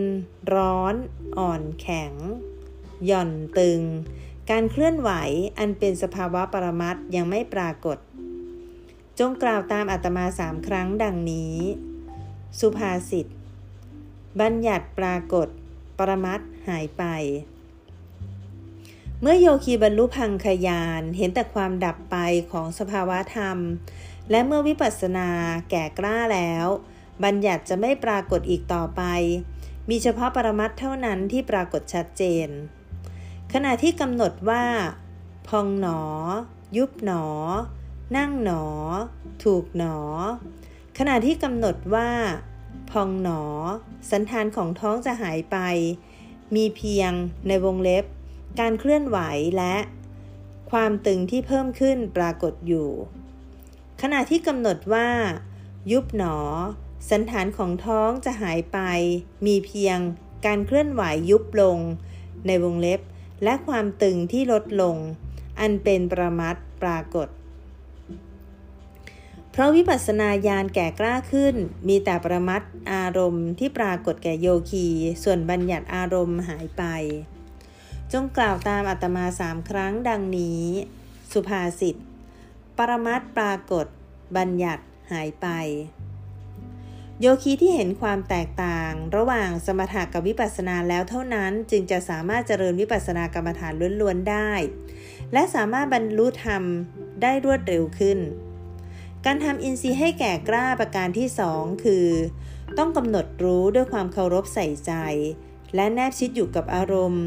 [0.55, 0.95] ร้อน
[1.39, 2.13] อ่อนแข็ง
[3.07, 3.83] หย่อนตึง
[4.51, 5.11] การเคลื่อนไหว
[5.59, 7.99] อันเป็นสภาวะปรมัตยังไม่ปรากฏ
[9.23, 11.57] จงกล่าวตามอัตมาสามครั้งดังนี้
[12.59, 13.27] สุภาษิต
[14.41, 15.49] บัญญัติปรากฏ
[15.99, 17.05] ปรมัตหายไป
[19.21, 22.17] เมื่อโยคีบรรลุพังคยานเห็นแต่ความดับไป
[22.51, 23.59] ของสภาวะธรรม
[24.31, 25.31] และเมื่อวิปัสสนา
[25.71, 26.67] แก่กล้าแล้ว
[27.25, 29.03] บัญญัติจะไม่ปรากฏอีกต่อไป
[29.91, 32.49] มีเฉพาะปรมัตเท่านั้นที่ปรากฏชัดเจน
[33.53, 34.65] ขณะที่กำหนดว่า
[35.49, 36.01] พองหนอ
[36.77, 37.25] ยุบหนอ
[38.17, 38.65] นั่งหนอ
[39.45, 39.97] ถูกหนอ
[40.99, 42.11] ขณะที่กำหนดว่า
[42.91, 43.43] พองหนอ
[44.11, 45.57] สันฐานของท้องจะหายไป
[46.55, 47.13] มีเพียง
[47.49, 48.05] ในวงเล็บ
[48.61, 49.19] การเคลื่อนไหว
[49.57, 49.77] และ
[50.71, 52.91] ความตึงที่เพิ่มขึ้นปรากฏอยู่
[54.03, 55.09] ขณะที่กำหนดว่า
[55.93, 56.37] ยุบหนอ
[57.11, 58.79] สันฐานของท้องจะหายไป
[59.47, 59.99] มีเพียง
[60.47, 61.79] การเคลื่อนไหวยุบลง
[62.47, 63.01] ในวงเล็บ
[63.45, 64.97] และความตึงที่ลดลง
[65.61, 67.29] อันเป็นประมัดปรากฏ
[69.61, 71.55] ราะวิปัสสนาญาณแก่กล้าขึ้น
[71.89, 74.87] มีแต่ประมัดอารมณ์ที่ปรากฏแก่โยคี
[75.23, 76.85] ส่วนบัญญัติอารมณ์หายไป
[78.13, 80.65] จงกล่าวตามอัตมาสามครั้งดังนี้
[81.33, 81.97] สุภาษิต
[82.77, 83.87] ปรมัดปรากฏ
[84.37, 85.47] บัญญัติหายไป
[87.21, 94.51] โยคีที่เห็นความแตกต่าง ระหว่างสมถะกับวิปัสสนาแล้วเท่านั้นจึงจะสามารถเจริญวิปัสสนากรรมฐานล้วนๆได้
[95.33, 96.63] และสามารถบรรลุธรรม
[97.23, 98.21] ได้รวดเร็วขึ้น
[99.27, 102.09] การทำอินทรีย์ให้แก่กล้าประการที่สองคือ
[102.79, 104.93] ต้องกำหนดรู้ด้วยความเคารพใส่ใจ
[105.75, 107.27] และแนบชิดอยู่กับอารมณ์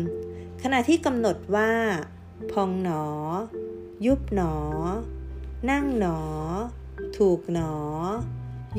[0.63, 1.71] ขณะที่กำหนดว่า
[2.51, 3.05] พองหนอ
[4.05, 4.55] ยุบหนอ
[5.69, 6.19] นั่งหนอ
[7.17, 7.75] ถูกหนอ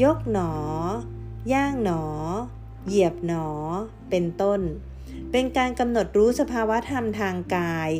[0.02, 2.04] ยกหนอ ย่างหนอ
[2.86, 3.48] เหยียบหนอ
[4.10, 4.60] เป็นต้น
[5.30, 7.90] เป็นการกำหนดรู้สภาวะธรรมทางกาย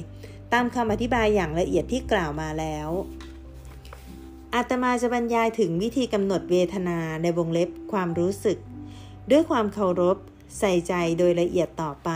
[0.53, 2.89] ตามคำอธิบายอย่างละเอียดที่กล่าวมาแล้ว
[4.57, 8.59] อาตมาจะบรรยายถึงวิธีกำหนดเวทนาในวงเล็บความรู้สึก
[9.31, 10.17] ด้วยความเคารพ
[10.59, 12.11] ใส่ใจโดยละเอียดต่อไป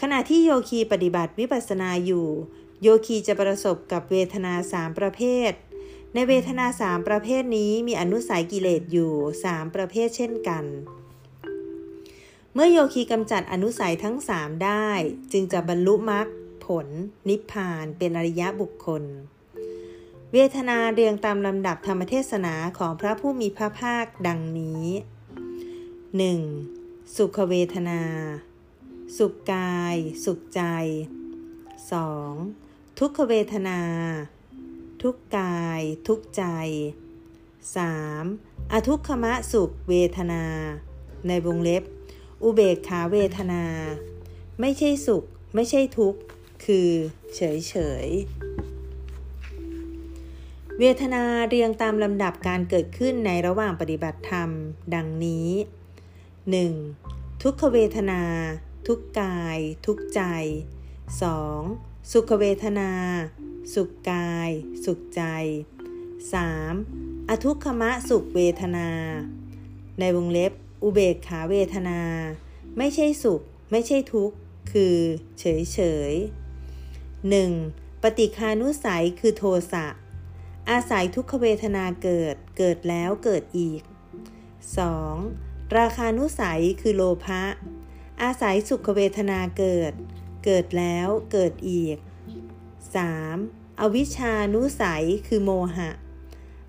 [0.00, 2.26] ขณะที่โยคีปฏิบัติวิปัสสนาอยู่
[2.82, 5.52] โยคีจะประสบกับเวทนาสามประเภท
[6.14, 9.12] ในเวทนาสามประเภทนี้มีอนุสัยกิเลสอยู่
[9.44, 10.64] สามประเภทเช่นกัน
[12.54, 14.88] เมื่อโยคีกำจัดอนุสัยทั้งสามได้
[15.32, 16.26] จึงจะบรรลุมรรค
[16.64, 16.86] ผล
[17.28, 19.04] นิพพานเป็นอริยบุคคล
[20.34, 24.84] เวทนาเรียงตามลำดับธรรมเทศนาของพระผู้มีพระภาคดังนี้
[26.40, 27.16] 1.
[27.16, 28.02] สุขเวทนา
[29.18, 30.62] สุขกาย สุขใจ
[32.22, 32.98] 2.
[32.98, 33.80] ทุกขเวทนา
[35.02, 36.44] ทุกกาย ทุกใจ
[37.94, 38.72] 3.
[38.72, 40.44] อทุกขมะสุขเวทนา
[41.28, 41.82] ในวงเล็บ
[42.42, 43.64] อุเบกขาเวทนา
[44.60, 46.20] ไม่ใช่สุข ไม่ใช่ทุกข์
[46.64, 46.88] คือ
[47.34, 47.74] เฉยเฉ
[48.06, 48.08] ย
[50.78, 54.50] เวทนาเรียงตามลำดับการเกิดขึ้นในระหว่างปฏิบัติธรรม
[54.94, 55.48] ดังนี้
[56.66, 57.42] 1.
[57.42, 58.22] ทุกขเวทนา
[58.86, 60.22] ทุกกาย ทุกใจ
[61.38, 62.12] 2.
[62.12, 62.90] สุขเวทนา
[63.74, 64.50] สุขกาย
[64.84, 65.22] สุขใจ
[66.42, 67.28] 3.
[67.28, 68.88] อทุกขมะสุขเวทนา
[70.00, 70.52] ในวงเล็บ
[70.82, 72.00] อุเบกขาเวทนา
[72.78, 74.36] ไม่ใช่สุข ไม่ใช่ทุกข์
[74.72, 74.96] คือ
[75.38, 75.78] เฉยเฉ
[76.10, 76.12] ย
[77.48, 78.02] 1.
[78.02, 79.86] ปฏิคานุสัยคือโทสะ
[80.70, 83.82] อาศัยทุกขเวทนาเกิด เกิดแล้วเกิดอีก
[84.98, 85.78] 2.
[85.78, 87.42] ราคานุสัยคือโลภะ
[88.22, 89.92] อาศัยสุขเวทนาเกิด
[90.44, 91.96] เกิดแล้วเกิดอีก
[93.08, 93.80] 3.
[93.80, 95.90] อวิชานุสัยคือโมหะ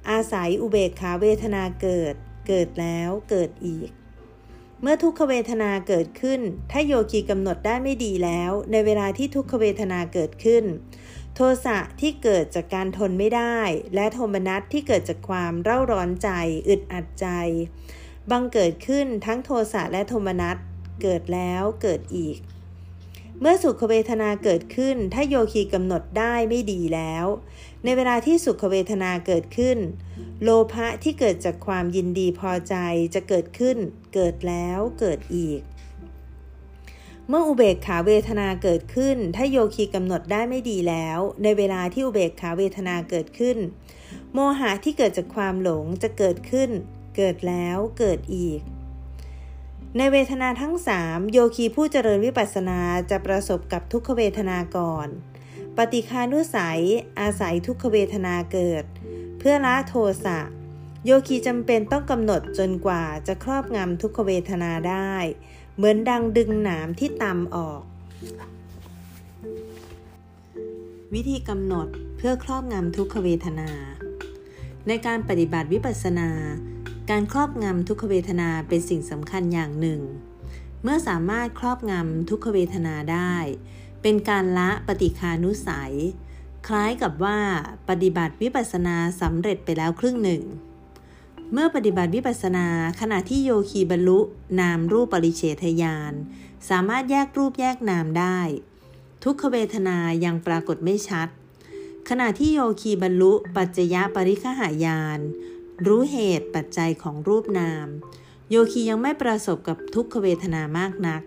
[0.09, 2.15] อาศัยอุเบกขาเวทนาเกิด
[2.47, 3.89] เกิดแล้วเกิดอีก
[4.81, 6.39] เมื่อทุกขเวทนาเกิดขึ้น
[6.71, 10.63] ถ้าโยคีกำหนดได้ไม่ดีแล้ว ในเวลาที่ทุกขเวทนาเกิดขึ้น
[11.35, 13.57] โทสะที่เกิดจากการทนไม่ได้
[13.95, 16.29] และโทมนัสที่เกิดจากความเร่าร้อนใจ
[16.67, 17.27] อึดอัดใจ
[18.31, 20.57] บังเกิดขึ้นทั้งโทสะและโทมนัส
[21.01, 22.37] เกิดแล้วเกิดอีก
[23.39, 27.25] เมื่อสุขเวทนาเกิดขึ้น ถ้าโยคีกำหนดได้ไม่ดีแล้ว
[27.83, 29.77] ในเวลาที่สุขเวทนาเกิดขึ้น
[30.43, 32.75] โลภะที่เกิดจากความยินดีพอใจ
[33.13, 33.77] จะเกิดขึ้น
[34.13, 35.59] เกิดแล้วเกิดอีก
[37.27, 43.57] เมื่ออุเบกขาเวทนาเกิดขึ้น ถ้าโยคีกำหนดได้ไม่ดีแล้ว ในเวลาที่อุเบกขาเวทนาเกิดขึ้น
[44.33, 46.69] โมหะที่เกิดจากความหลงจะเกิดขึ้น
[47.17, 48.61] เกิดแล้วเกิดอีก
[49.97, 52.79] ในเวทนาทั้งสามโยคีผู้เจริญวิปัสสนา
[53.09, 55.07] จะประสบกับทุกขเวทนาก่อน
[55.77, 56.81] ปฏิคานุสัย
[57.19, 58.83] อาศัยทุกขเวทนาเกิด
[59.39, 59.93] เพื่อละโท
[60.25, 60.39] สะ
[61.05, 65.13] โยคีจำเป็นต้องกำหนดจนกว่าจะครอบงำทุกขเวทนาได้
[65.81, 67.81] เหมือนดังดึงหนามที่ตำออก
[71.13, 73.69] วิธีกำหนดเพื่อครอบงำทุกขเวทนา
[74.87, 76.29] ในการปฏิบัติวิปัสสนา
[77.09, 80.01] การครอบงำทุกขเวทนาเป็นสิ่งสำคัญอย่างหนึ่ง
[80.83, 83.35] เมื่อสามารถครอบงำทุกขเวทนาได้
[84.01, 85.93] เป็นการละปฏิคานุสัย
[86.67, 87.39] คล้ายกับว่า
[87.89, 90.43] ปฏิบัติวิปัสสนาสำเร็จไปแล้วครึ่งหนึ่ง
[91.53, 92.67] เมื่อปฏิบัติวิปัสสนา
[92.99, 94.19] ขณะที่โยคีบรรลุ
[94.59, 96.13] นามรูปปริเฉทยาน
[96.69, 98.39] สามารถแยกรูปแยกนามได้
[99.23, 101.27] ทุกขเวทนายังปรากฏไม่ชัด
[102.09, 105.19] ขณะที่โยคีบรรลุปัจจยปริคหายาน
[105.87, 107.87] รู้เหตุปัจจัยของรูปนาม
[108.49, 111.21] โยคียังไม่ประสบกับทุกขเวทนามากนัก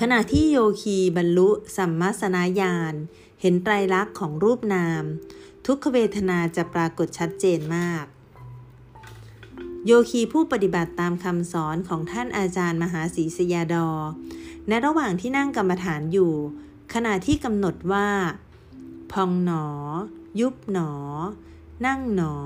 [0.00, 2.94] ขณะที่โยคีบรรลุสัมมาสนาญาณ
[3.40, 5.02] เห็นไตรลักษณ์ของรูปนาม
[5.66, 8.06] ทุกขเวทนาจะปรากฏชัดเจนมาก
[9.88, 13.88] โยคีผู้ปฏิบัติตามคำสอนของท่านอาจารย์มหาศรีสยาดอ
[14.68, 16.32] ในระหว่างที่นั่งกรรมฐานอยู่
[16.94, 18.08] ขณะที่กำหนดว่า
[19.12, 19.66] พองหนอ
[20.40, 20.92] ยุบหนอ
[21.86, 22.36] นั่งหนอ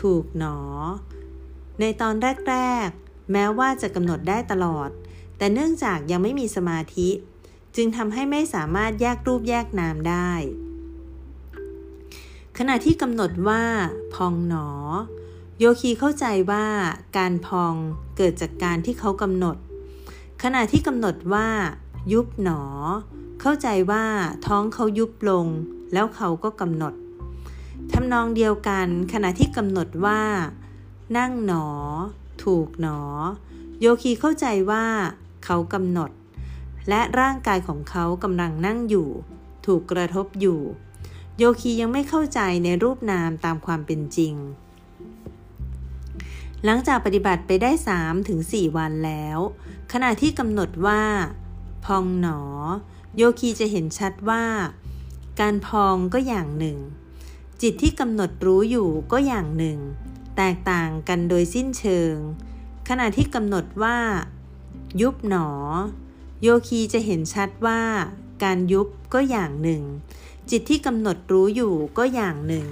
[0.00, 0.58] ถูกหนอ
[1.80, 2.14] ในตอน
[2.48, 4.90] แรก ๆ แม้ว่าจะกำหนดได้ตลอด
[5.36, 7.08] แต่เนื่องจากยังไม่มีสมาธิ
[7.76, 10.30] จึงทำให้ไม่สามารถแยกรูปแยกนามได้
[12.58, 13.62] ขณะที่กำหนดว่า
[14.14, 14.68] พองหนอ
[15.58, 16.66] โยคีเข้าใจว่า
[17.18, 17.74] การพอง
[18.16, 19.56] เกิดจากการที่เขากำหนด
[20.42, 21.48] ขณะที่กำหนดว่า
[22.12, 22.62] ยุบหนอ
[23.40, 24.04] เข้าใจว่า
[24.46, 25.46] ท้องเขายุบลง
[25.92, 26.94] แล้วเขาก็กำหนด
[27.92, 30.22] ทำนองเดียวกัน ขณะที่กำหนดว่า
[31.16, 31.66] นั่งหนอ
[32.44, 32.98] ถูกหนอ
[33.80, 34.84] โยคีเข้าใจว่า
[35.44, 36.10] เขากำหนด
[36.88, 39.08] และร่างกายของเขากำลังนั่งอยู่
[39.66, 40.60] ถูกกระทบอยู่
[41.38, 44.34] โยคียังไม่เข้าใจในรูปนามตามความเป็นจริง
[46.64, 49.38] หลังจากปฏิบัติไปได้3ถึง4วันแล้ว
[49.92, 51.02] ขณะที่กำหนดว่า
[51.84, 52.40] พองหนอ
[53.16, 54.44] โยคีจะเห็นชัดว่า
[55.40, 56.78] การพองก็อย่างหนึ่ง
[57.62, 59.78] จิตที่กำหนดรู้อยู่ก็อย่างหนึ่ง
[60.36, 62.14] แตกต่างกันโดยสิ้นเชิง
[62.88, 63.98] ขณะที่กำหนดว่า
[65.00, 65.48] ยุบหนอ
[66.42, 67.80] โยคีจะเห็นชัดว่า
[68.44, 69.82] การยุบก็อย่างหนึ่ง
[70.50, 72.66] จิตที่กำหนดรู้อยู่ก็อย่างหนึ่ง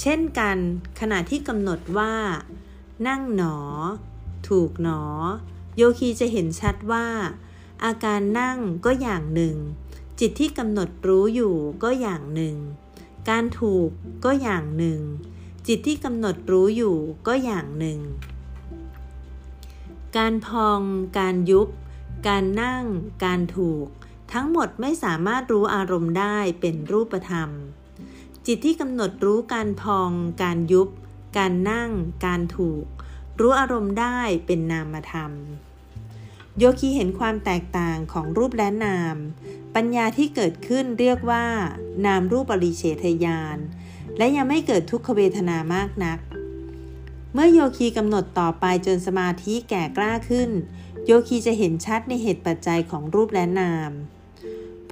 [0.00, 0.56] เช่นกัน
[1.00, 2.14] ขณะที่กำหนดว่า
[3.06, 3.56] นั่งหนอ
[4.48, 5.02] ถูกหนอ
[5.76, 7.06] โยคีจะเห็นชัดว่า
[7.84, 9.56] อาการนั่งก็อย่างหนึ่ง
[10.20, 12.56] จิตที่กำหนดรู้อยู่ก็อย่างหนึ่ง
[13.30, 13.88] การถูก
[14.24, 15.00] ก็อย่างหนึ่ง
[15.66, 18.00] จิตที่กำหนดรู้อยู่ก็อย่างหนึ่ง
[20.16, 20.80] การพอง
[21.18, 21.68] การยุบ
[22.28, 22.84] การนั่ง
[23.24, 23.86] การถูก
[24.32, 27.50] ทั้งหมดไม่สามารถรู้อารมณ์ได้เป็นรูปธรรม
[28.46, 30.10] จิตที่กำหนดรู้การพอง
[30.42, 30.88] การยุบ
[31.36, 31.90] การนั่ง
[32.26, 32.84] การถูก
[33.40, 35.32] รู้อารมณ์ได้เป็นนามธรรม
[36.58, 39.16] โยคีเห็นความแตกต่างของรูปและนาม
[39.74, 41.46] ปัญญาที่เกิดขึ้นเรียกว่า
[42.06, 43.58] นามรูปปริเฉทยาน
[44.18, 46.18] และยังไม่เกิดทุกขเวทนามากนัก
[47.32, 50.50] เมื่อโยคีกำหนดต่อไปจนสมาธิแก่กล้าขึ้น
[51.06, 53.90] โยคีจะเห็นชัดในเหตุปัจจัยของรูปและนาม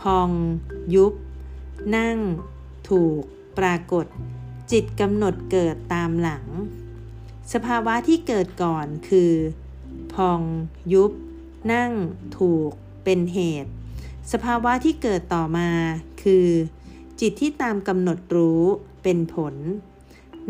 [0.01, 0.31] พอง
[0.95, 1.13] ยุบ
[1.97, 2.19] นั่ง
[2.89, 3.23] ถูก
[3.59, 4.07] ปรากฏ
[4.73, 6.47] จิตกำหนดเกิดตามหลัง
[7.53, 9.33] สภาวะที่เกิดก่อนคือ
[10.15, 10.41] พอง
[10.93, 11.13] ยุบ
[11.73, 11.93] นั่ง
[12.39, 12.71] ถูก
[13.05, 13.71] เป็นเหตุ
[14.33, 15.71] สภาวะที่เกิดต่อมา
[16.23, 16.49] คือ
[17.21, 18.63] จิตที่ตามกำหนดรู้
[19.03, 19.55] เป็นผล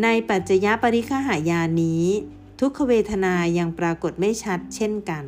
[0.02, 2.04] ในปัจจยปริคหายานี้
[2.60, 5.24] ทุกขเวทนายังปรากฏไม่ชัดเช่นกัน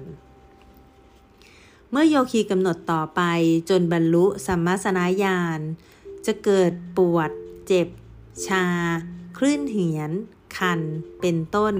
[1.90, 3.22] เมื่อโยคีกำหนดต่อไป
[3.70, 5.60] จนบรรลุสัมมาสนาญาณ
[6.26, 7.30] จะเกิดปวด
[7.68, 7.88] เจ็บ
[8.46, 8.66] ชา
[9.38, 10.10] คลื่นเหียน
[10.56, 10.80] คัน
[11.20, 11.74] เป็นต้น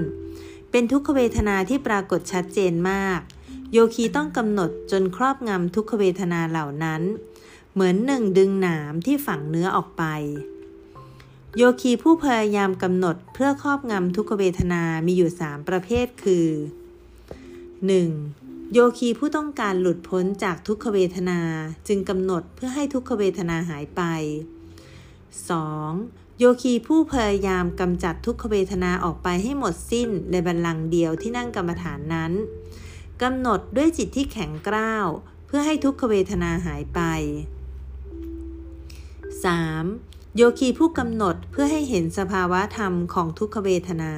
[0.70, 3.20] เป็นทุกขเวทนาที่ปรากฏชัดเจนมาก
[3.72, 7.02] โยคีต้องกำหนดจนครอบงำทุกขเวทนาเหล่านั้น
[7.72, 10.04] เหมือนหนึ่งดึงหนามที่ฝังเนื้อออกไป
[11.56, 16.48] โยคีผู้พยายามกำหนดเพื่อครอบงำทุกขเวทนามีอยู่สามประเภทคือ
[17.98, 18.72] 1.
[18.72, 21.40] โยคีผู้ต้องการหลุดพ้นจากทุกขเวทนา
[21.88, 24.02] จึงกำหนดเพื่อให้ทุกขเวทนาหายไป
[25.58, 26.23] 2.
[26.38, 32.32] โยคีผู้พยายามกำจัดทุกขเวทนาออกไปให้หมดสิ้นในบัลลังก์เดียวที่นั่งกรรมฐานนั้น
[33.22, 35.06] กำหนดด้วยจิตที่แข็งกร้าว
[35.46, 37.00] เพื่อให้ทุกขเวทนาหายไป
[39.52, 40.36] 3.
[40.36, 44.12] โยคีผู้กำหนดเพื่อให้เห็นสภาวะธรรมของทุกขเวทนา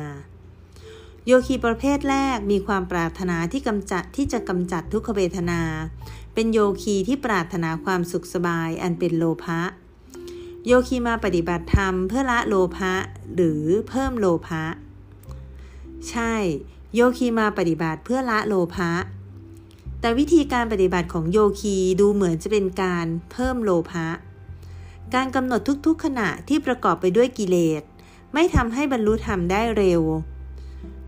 [1.27, 5.61] โยคีประเภทแรกมีความปรารถนาที่กำจัดที่จะกำจัดทุกขเวทนา
[6.35, 9.63] เป็นโยคีที่ปรารถนาความสุขสบายอันเป็นโลภะ
[10.69, 12.95] โยคีมาปฏิบัติธรรมเพื่อละโลภะ
[13.35, 14.65] หรือเพิ่มโลภะ
[16.09, 16.35] ใช่
[16.95, 18.93] โยคีมาปฏิบัติเพื่อละโลภะ
[20.01, 24.09] แต่วิธีการปฏิบัติของโยคีดูเหมือนจะเป็นการเพิ่มโลภะ
[25.15, 27.83] การกำหนดทุกๆขณะที่ประกอบไปด้วยกิเลส
[28.35, 30.03] ไม่ทำให้บรรลุธรรมได้เร็ว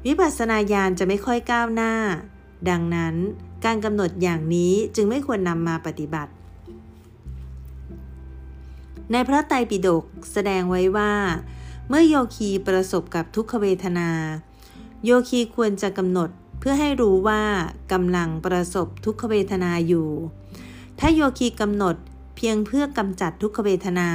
[0.06, 1.92] วิปัสสนาญาณจะไม่ค่อยก้าวหน้า
[2.68, 3.14] ดังนั้น
[3.64, 6.32] การกำหนดอย่างนี้จึงไม่ควรนำมาปฏิบัติ
[9.12, 11.12] ในพระไตรปิฎกแสดงไว้ว่า
[11.88, 14.10] เมื่อโยคีประสบกับทุกขเวทนา
[15.04, 17.42] โยคีควรจะกำหนดเพื่อให้รู้ว่า
[17.92, 20.08] กำลังประสบทุกขเวทนาอยู่
[20.98, 21.96] ถ้าโยคีกำหนด
[22.36, 24.10] เพียงเพื่อกำจัดทุกขเวทนา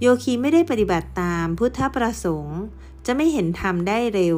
[0.00, 2.60] โยคีไม่ได้ปฏิบัติตามพุทธประสงค์
[3.06, 4.36] จะไม่เห็นธรรมได้เร็ว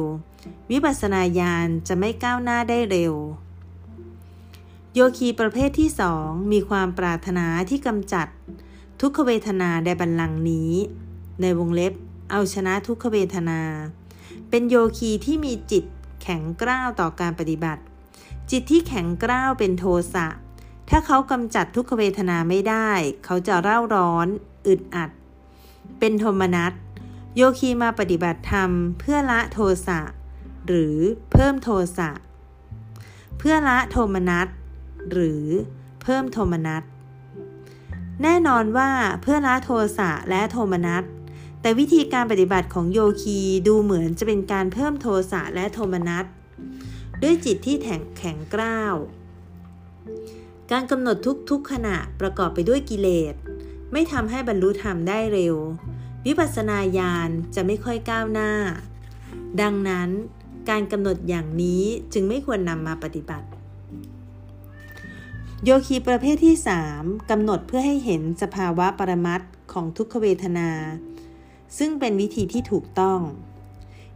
[0.71, 3.13] วิปัสสนาญาณจะไม่ก้าวหน้าได้เร็ว
[4.93, 8.27] โยคีประเภทที่สองมีความปรารถนาที่กำจัด
[9.01, 10.71] ทุกขเวทนาในบัลลังก์นี้
[11.41, 11.93] ในวงเล็บ
[12.31, 13.59] เอาชนะทุกขเวทนา
[14.49, 15.83] เป็นโยคีที่มีจิต
[16.21, 17.81] แข็งกร้าวต่อการปฏิบัติ
[18.51, 20.27] จิตที่แข็งกร้าวเป็นโทสะ
[20.89, 22.89] ถ้าเขากำจัดทุกขเวทนาไม่ได้
[23.25, 24.27] เขาจะเร่าร้อน
[24.67, 25.09] อึดอัด
[25.99, 26.73] เป็นโทมนัส
[27.35, 29.99] โยคีมาปฏิบัติธรรม เพื่อละโทสะ
[30.67, 30.97] หรือ
[31.31, 32.09] เพิ่มโทสะ
[33.37, 34.47] เพื่อละโทมนัส
[35.11, 35.43] หรือ
[36.03, 36.83] เพิ่มโทมนัส
[38.23, 38.89] แน่นอนว่า
[39.21, 41.03] เพื่อละโทสะและโทมนัส
[41.61, 46.25] แต่วิธีการปฏิบัติของโยคีดูเหมือนจะเป็นการเพิ่มโทสะและโทมนัส
[47.23, 48.95] ด้วยจิตที่แข็งแข็งกร้าว
[50.71, 51.17] การกำหนด
[51.49, 53.33] ทุกๆขณะประกอบไปด้วยกิเลส
[53.91, 55.55] ไม่ทำให้บรรลุธรรมได้เร็ว
[56.25, 58.51] วิปัสสนาญาณจะไม่ค่อยก้าวหน้า
[59.61, 60.09] ดังนั้น
[60.69, 63.47] การกำหนดอย่างนี้จึงไม่ควรนำมาปฏิบัติ
[65.63, 66.55] โยคีประเภทที่
[66.91, 69.41] 3กำหนดเพื่อให้เห็นสภาวะปรมัต
[69.73, 70.69] ของทุกขเวทนา
[71.77, 73.19] ซึ่งเป็นวิธีที่ถูกต้อง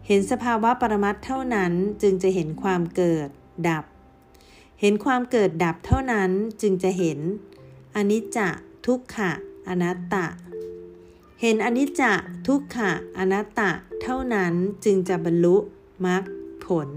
[0.08, 3.28] เห็นสภาวะปรมัตเท่านั้นจึงจะเห็นความเกิด
[3.67, 3.86] ดับ
[4.82, 7.19] เห็นความเกิดดับเท่านั้นจึงจะเห็น
[7.95, 8.39] อนิจจ
[8.86, 9.32] ทุกขะ
[9.67, 10.28] อนัตตะ
[11.41, 12.04] เห็นอนิจจ
[12.47, 13.71] ทุกขะอนัตตะ
[14.02, 15.58] เท่านั้นจึงจะบรรลุ
[16.06, 16.23] มรรค
[16.65, 16.89] ผล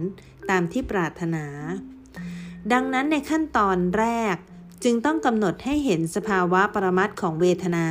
[0.50, 1.46] ตามที่ปรารถนา
[2.72, 4.36] ดังนั้นในขั้นตอนแรก
[4.84, 7.86] จึงต้องกำหนดให้เห็นสภาวะปรมัตของเวทนา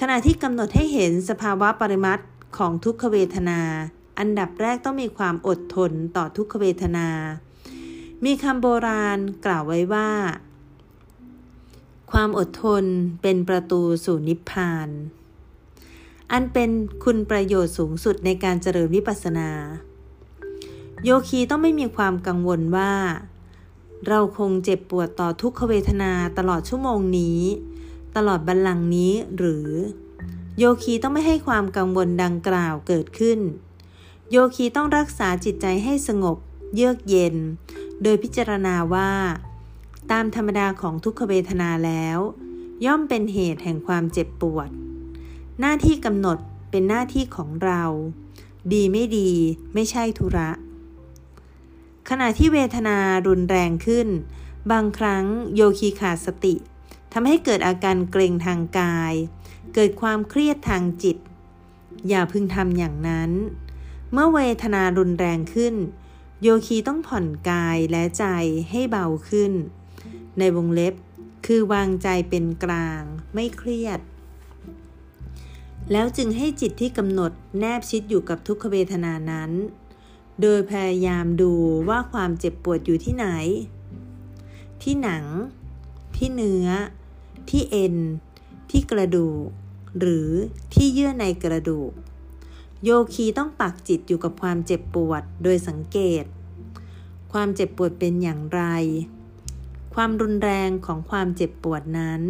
[0.00, 2.20] ขณะที่กำหนดให้เห็นสภาวะปริมัต
[2.58, 3.60] ของทุกขเวทนา
[4.18, 7.08] อันดับแรกต้องมีความอดทนต่อทุกขเวทนา
[8.24, 10.10] มีคำโบราณกล่าวไว้ว่า
[12.12, 12.84] ความอดทน
[13.22, 14.88] เป็นประตูสู่นิพพาน
[16.32, 16.70] อันเป็น
[17.04, 19.50] คุณประโยชน์สูงสุดในการเจริญวิปัสสนา
[21.04, 22.92] โยคีต้องไม่มีความกังวลว่า
[24.08, 27.40] เราคงเจ็บปวดต่อทุกขเวทนาตลอดชั่วโมงนี้
[28.16, 29.68] ตลอดบัลลังก์นี้หรือ
[30.58, 33.38] โยคีต้องไม่ให้ความกังวลดังกล่าวเกิดขึ้น
[34.30, 36.36] โยคีต้องรักษาจิตใจให้สงบ
[36.74, 37.36] เยือกเย็น
[38.02, 39.12] โดยพิจารณาว่า
[40.10, 42.18] ตามธรรมดาของทุกขเวทนาแล้ว
[42.84, 44.68] ย่อมเป็นเหตุแห่งความเจ็บปวด
[45.60, 46.38] หน้าที่กำหนด
[46.70, 47.82] เป็นหน้าที่ของเรา
[48.72, 49.30] ดีไม่ดี
[49.74, 50.50] ไม่ใช่ธุระ
[52.10, 54.08] ขณะที่เวทนารุนแรงขึ้น
[54.70, 56.54] บางครั้งโยคีขาดสติ
[57.12, 59.14] ทำให้เกิดอาการเกร็งทางกาย
[59.74, 61.16] เกิดความเครียดทางจิต
[62.08, 63.30] อย่าพึงทำอย่างนั้น
[64.12, 65.74] เมื่อเวทนารุนแรงขึ้น
[66.42, 68.24] โยคีต้องผ่อนกายและใจ
[68.70, 69.52] ให้เบาขึ้น
[70.38, 70.94] ในวงเล็บ
[71.46, 73.02] คือวางใจเป็นกลาง
[73.34, 74.00] ไม่เครียด
[75.92, 79.50] แล้วจึงให้จิตที่กำหนดแนบชิดอยู่กับทุกขเวทนานั้น
[80.40, 81.52] โดยพยายามดู
[81.88, 83.26] ว่าความเจ็บปวดอยู่ที่ไหน
[84.82, 85.24] ที่หนัง
[86.16, 86.68] ที่เนื้อ
[87.50, 87.96] ที่เอ็น
[88.70, 89.46] ที่กระดูก
[89.98, 90.30] หรือ
[90.74, 91.92] ที่เยื่อในกระดูก
[92.84, 96.24] โยคีต้องปักจิตอยู่กับความเจ็บปวดโดยสังเกต
[97.32, 98.62] ความเจ็บปวดเป็นอย่างไร
[99.94, 102.22] ความรุนแรงของความเจ็บปวดนั้น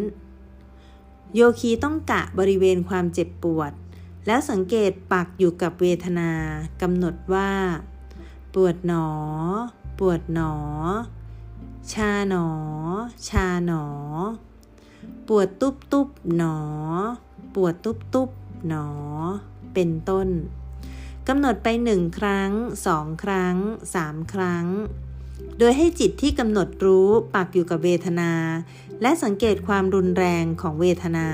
[1.34, 3.72] โยคีต้องกะบริเวณความเจ็บปวด
[4.26, 6.30] แล้วสังเกตปักอยู่กับเวทนา
[6.82, 7.50] กำหนดว่า
[8.54, 9.08] ปวดหนอ
[9.98, 10.54] ปวดหนอ
[11.92, 12.48] ชาหนอ
[13.28, 13.84] ชาหนอ
[15.28, 16.58] ปวดตุบตุบหนอ
[17.54, 18.30] ปวดตุบตุบ
[18.66, 18.86] หนอ
[19.74, 20.28] เป็นต้น
[21.28, 22.50] กำหนดไปหนึ่งครั้ง
[22.86, 23.56] สองครั้ง
[23.94, 24.66] สามครั้ง
[25.58, 28.32] โดยให้จิตที่กำหนดรู้ปักอยู่กับเวทนา
[29.02, 31.28] และสังเกตความรุนแรงของเวทนา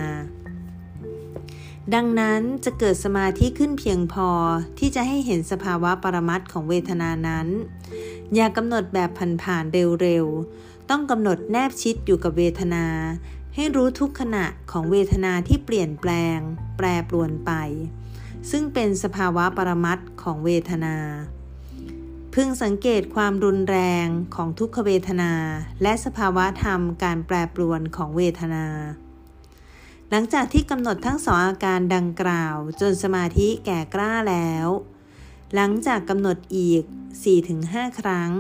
[1.95, 4.31] ดังนั้นจะเกิดสมาธิขึ้นเพียงพอ
[4.79, 7.47] ที่จะให้เห็นสภาวะปรมัตของเวทนานั้น
[8.35, 9.11] อย่ากำหนดแบบ
[9.43, 12.87] ผ่านๆเร็วๆ ต้องกำหนดแนบชิดอยู่กับเวทนา
[13.55, 16.39] ให้รู้ทุกขณะของเวทนาที่เปลี่ยนแปลง
[16.77, 17.53] แปรปรวนไป
[18.51, 20.97] ซึ่งเป็นสภาวะปรมัตของเวทนา
[22.35, 25.33] พึงสังเกตความรุนแรงของทุกขเวทนา
[25.83, 28.67] และสภาวะธรรมการแปรปรวนของเวทนา
[30.13, 34.67] หลังจากที่กำหนดทั้งสองอาการดังกล่าว จนสมาธิแก่กล้าแล้ว
[35.55, 36.83] หลังจากกำหนดอีก
[37.37, 38.31] 4-5 ครั้ง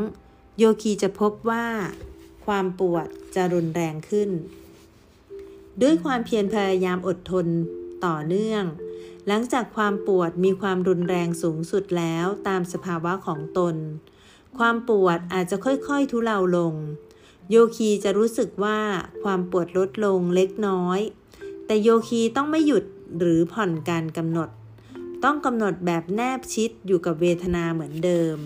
[0.59, 1.67] โยคีจะพบว่า
[2.47, 4.31] ความปวดจะรุนแรงขึ้น
[5.83, 7.47] ด้วยความเพียรพยายามอดทน
[8.07, 8.65] ต่อเนื่อง
[9.27, 13.75] หลังจากความปวดมีความรุนแรงสูงสุดแล้วตามสภาวะของตน
[14.59, 16.75] ความปวดอาจจะค่อยๆทุเลาลง
[17.51, 18.81] โยคีจะรู้สึกว่า
[19.23, 21.01] ความปวดลดลงเล็กน้อย
[21.71, 22.85] แต่โยคีต้องไม่หยุด
[23.19, 24.49] หรือผ่อนการกำหนด
[25.25, 28.37] ต้องกำหนดแบบแนบชิดอยู่กับเวทนาเหมือนเดิม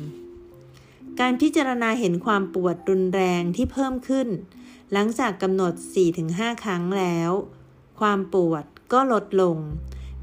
[1.21, 4.29] การพิจารณาเห็นความปวดรุนแรงที่เพิ่มขึ้น
[4.93, 5.73] หลังจากกำหนด
[6.19, 7.31] 4-5 ครั้งแล้ว
[8.01, 9.57] ความปวดก็ลดลง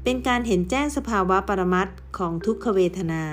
[0.02, 1.88] เป็นการเห็นแจ้งสภาวะปรมัต
[2.18, 3.24] ของทุกขเวทนา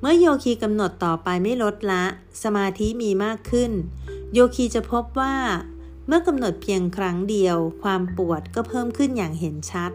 [0.00, 2.04] เมื่อโยคีกำหนดต่อไปไม่ลดละ
[2.42, 3.72] สมาธิมีมากขึ้น
[4.32, 5.34] โยคีจะพบว่า
[6.10, 9.92] เมื่อกำหนดเพียงครั้งเดียว ความปวดก็เพิ่มขึ้นอย่างเห็นชัด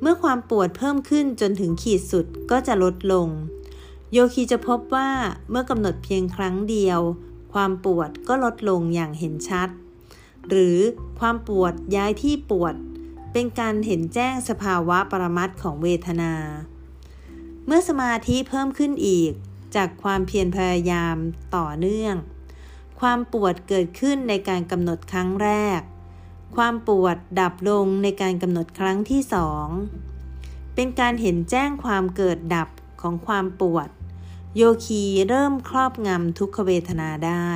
[0.00, 3.28] เมื่อความปวดเพิ่มขึ้นจนถึงขีดสุดก็จะลดลง
[4.12, 5.10] โยคีจะพบว่า
[5.50, 7.00] เมื่อกำหนดเพียงครั้งเดียว
[7.52, 9.68] ความปวดก็ลดลงอย่างเห็นชัด
[10.48, 10.78] หรือ
[11.20, 12.74] ความปวดย้ายที่ปวด
[13.32, 16.34] เป็นการเห็นแจ้งสภาวะปรมัตของเวทนา
[17.66, 19.32] เมื่อสมาธิเพิ่มขึ้นอีก
[19.76, 21.16] จากความเพียรพยายาม
[21.56, 22.14] ต่อเนื่อง
[23.00, 25.80] ความปวดเกิดขึ้นในการกำหนดครั้งแรก
[26.56, 29.66] ความปวดดับลงในการกำหนดครั้งที่สอง
[30.74, 32.68] เป็นการเห็นแจ้งความเกิดดับ
[33.00, 33.88] ของความปวด
[34.56, 37.50] โยคีเริ่มครอบงำทุกขเวทนาได้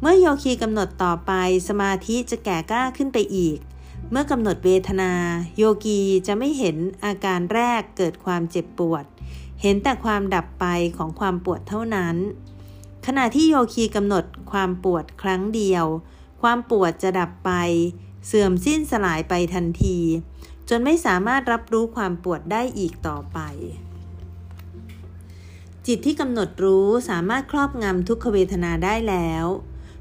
[0.00, 1.32] เมื่อโยคีกำหนดต่อไป
[1.68, 3.58] สมาธิจะแก่กล้าขึ้นไปอีก
[4.10, 5.12] เมื่อกำหนดเวทนา
[5.56, 9.04] โยกีจะไม่เห็นอาการแรกเกิดความเจ็บปวด
[9.62, 10.66] เห็นแต่ความดับไป
[10.96, 12.16] ของความปวดเท่านั้น
[13.06, 15.84] ขณะที่โยคีกำหนดความปวดครั้งเดียว
[16.42, 17.50] ความปวดจะดับไป
[18.26, 19.98] เสื่อมสิ้นสลายไปทันที
[20.68, 23.38] จนไม่สามารถรับรู้ความปวดได้อีกต่อไป
[25.86, 29.46] จิตที่กำหนดรู้สามารถครอบงำทุกขเวทนาได้แล้ว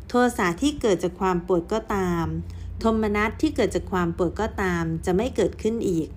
[0.08, 2.26] โทสะที่เกิดจากความปวดก็ตาม
[2.80, 6.08] โทมนัสที่เกิดจากความปวดก็ตาม จะไม่เกิดขึ้นอีก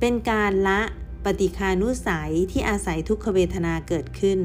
[0.00, 0.80] เป็นการละ
[1.24, 4.40] ปฏิคานุสัยที่อาศัยทุกขเวทนาเกิดขึ้น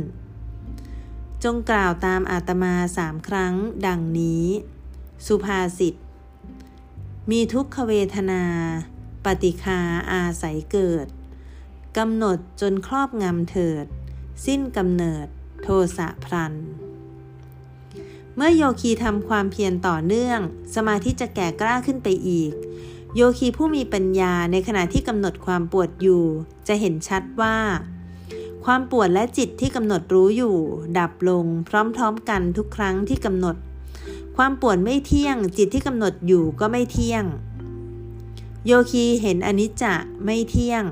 [1.47, 3.53] จงกล่าวตามอาตมาสามครั้ง
[3.87, 4.45] ดังนี้
[5.25, 5.95] สุภาษิต
[7.31, 8.43] มีทุกขเวทนา
[9.25, 9.79] ปฏิคา
[10.11, 11.07] อาศัยเกิด
[11.97, 13.85] กำหนดจนครอบงำเถิด
[14.45, 15.27] สิ้นกำเนิด
[15.63, 15.67] โท
[15.97, 16.53] สะพรัน
[18.35, 20.39] เมื่อโยคีทำความเพียรต่อเนื่อง
[20.75, 22.51] สมาธิจะแก่กล้าขึ้นไปอีก
[23.15, 26.23] โยคีผู้มีปัญญาในขณะที่กำหนดความปวดอยู่
[26.67, 27.57] จะเห็นชัดว่า
[28.65, 30.55] ความปวดและจิตที่กำหนดรู้อยู่
[30.99, 33.55] ดับลงพร้อมๆกันทุกครั้งที่กำหนด
[34.37, 37.23] ความปวดไม่เที่ยง จิตที่กำหนดอยู่ก็ไม่เที่ยง
[38.65, 39.95] โยคีเห็นอนิจจะ
[40.25, 40.83] ไม่เที่ยง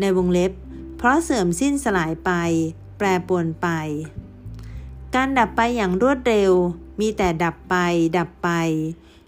[0.00, 0.52] ในวงเล็บ
[0.96, 2.30] เพราะเสื่อมสิ้นสลายไป
[2.98, 3.68] แปรปวนไป
[5.14, 6.52] การดับไปอย่างรวดเร็ว
[7.00, 7.76] มีแต่ดับไป
[8.18, 8.50] ดับไป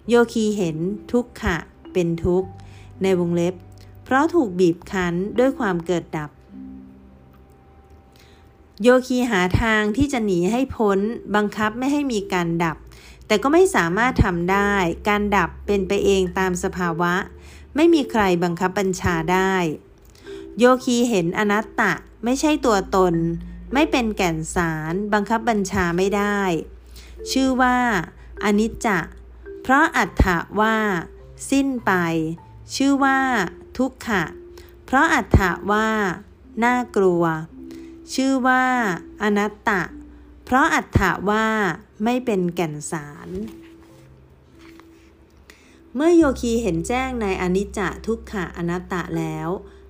[0.08, 0.76] โยคีเห็น
[1.12, 1.56] ทุกขะ
[1.92, 2.48] เป็นทุกข์
[3.02, 3.54] ในวงเล็บ
[4.04, 6.30] เพราะถูกบีบคั้นด้วยความเกิดดับ
[8.82, 10.98] โยคีหาทางที่จะหนีให้พ้น
[11.34, 12.76] บังคับไม่ให้มีการดับ
[13.26, 14.72] แต่ก็ไม่สามารถทำได้
[15.08, 17.14] การดับเป็นไปเองตามสภาวะ
[17.76, 19.54] ไม่มีใครบังคับบัญชาได้
[20.58, 21.92] โยคีเห็นอนัตตะ
[22.24, 23.14] ไม่ใช่ตัวตน
[23.74, 26.40] ไม่เป็นแก่นสาร บังคับบัญชาไม่ได้
[27.30, 27.76] ชื่อว่า
[28.44, 28.98] อนิจจะ
[29.62, 30.76] เพราะอัตถะว่า
[31.50, 31.92] สิ้นไป
[32.76, 33.18] ชื่อว่า
[33.78, 34.24] ทุกขะ
[34.84, 35.88] เพราะอัตถะว่า
[36.64, 37.24] น่ากลัว
[38.14, 38.64] ชื่อว่า
[39.22, 39.82] อนัตตะ
[40.44, 41.46] เพราะอัตถะว่า
[42.04, 43.28] ไม่เป็นแก่นสาร
[45.94, 49.48] เมื่อโยคีเห็นแจ้งในอนิจจทุกขะอนัตตะแล้ว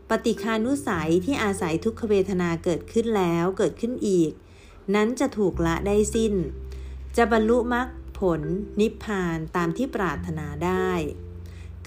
[0.09, 4.31] ปฏิคานุสัยที่อาศัยทุกขเวทนาเกิดขึ้นแล้วเกิดขึ้นอีก
[4.95, 6.35] นั้นจะถูกละได้สิ้น
[7.16, 8.41] จะบรรลุมรรคผล
[8.81, 10.91] นิพพานตามที่ปรารถนาได้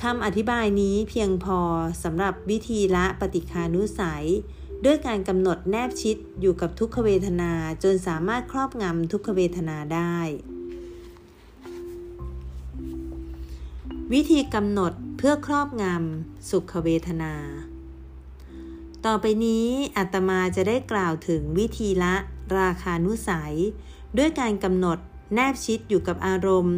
[0.02, 1.60] คำอธิบายนี้เพียงพอ
[2.04, 4.28] สำหรับวิธีละปฏิคานุสัย
[4.86, 7.52] ด้วยการกำหนดแนบชิดอยู่กับทุกขเวทนา
[7.84, 10.18] จนสามารถครอบงำทุกขเวทนาได้
[14.14, 17.34] วิธีกำหนดเพื่อครอบงำสุขเวทนา
[19.06, 19.68] ต่อไปนี้
[19.98, 22.16] อาตมาจะได้กล่าวถึงวิธีละ
[22.58, 23.56] ราคานุสัย
[24.18, 24.98] ด้วยการกำหนด
[25.34, 26.78] แนบชิดอยู่กับอารมณ์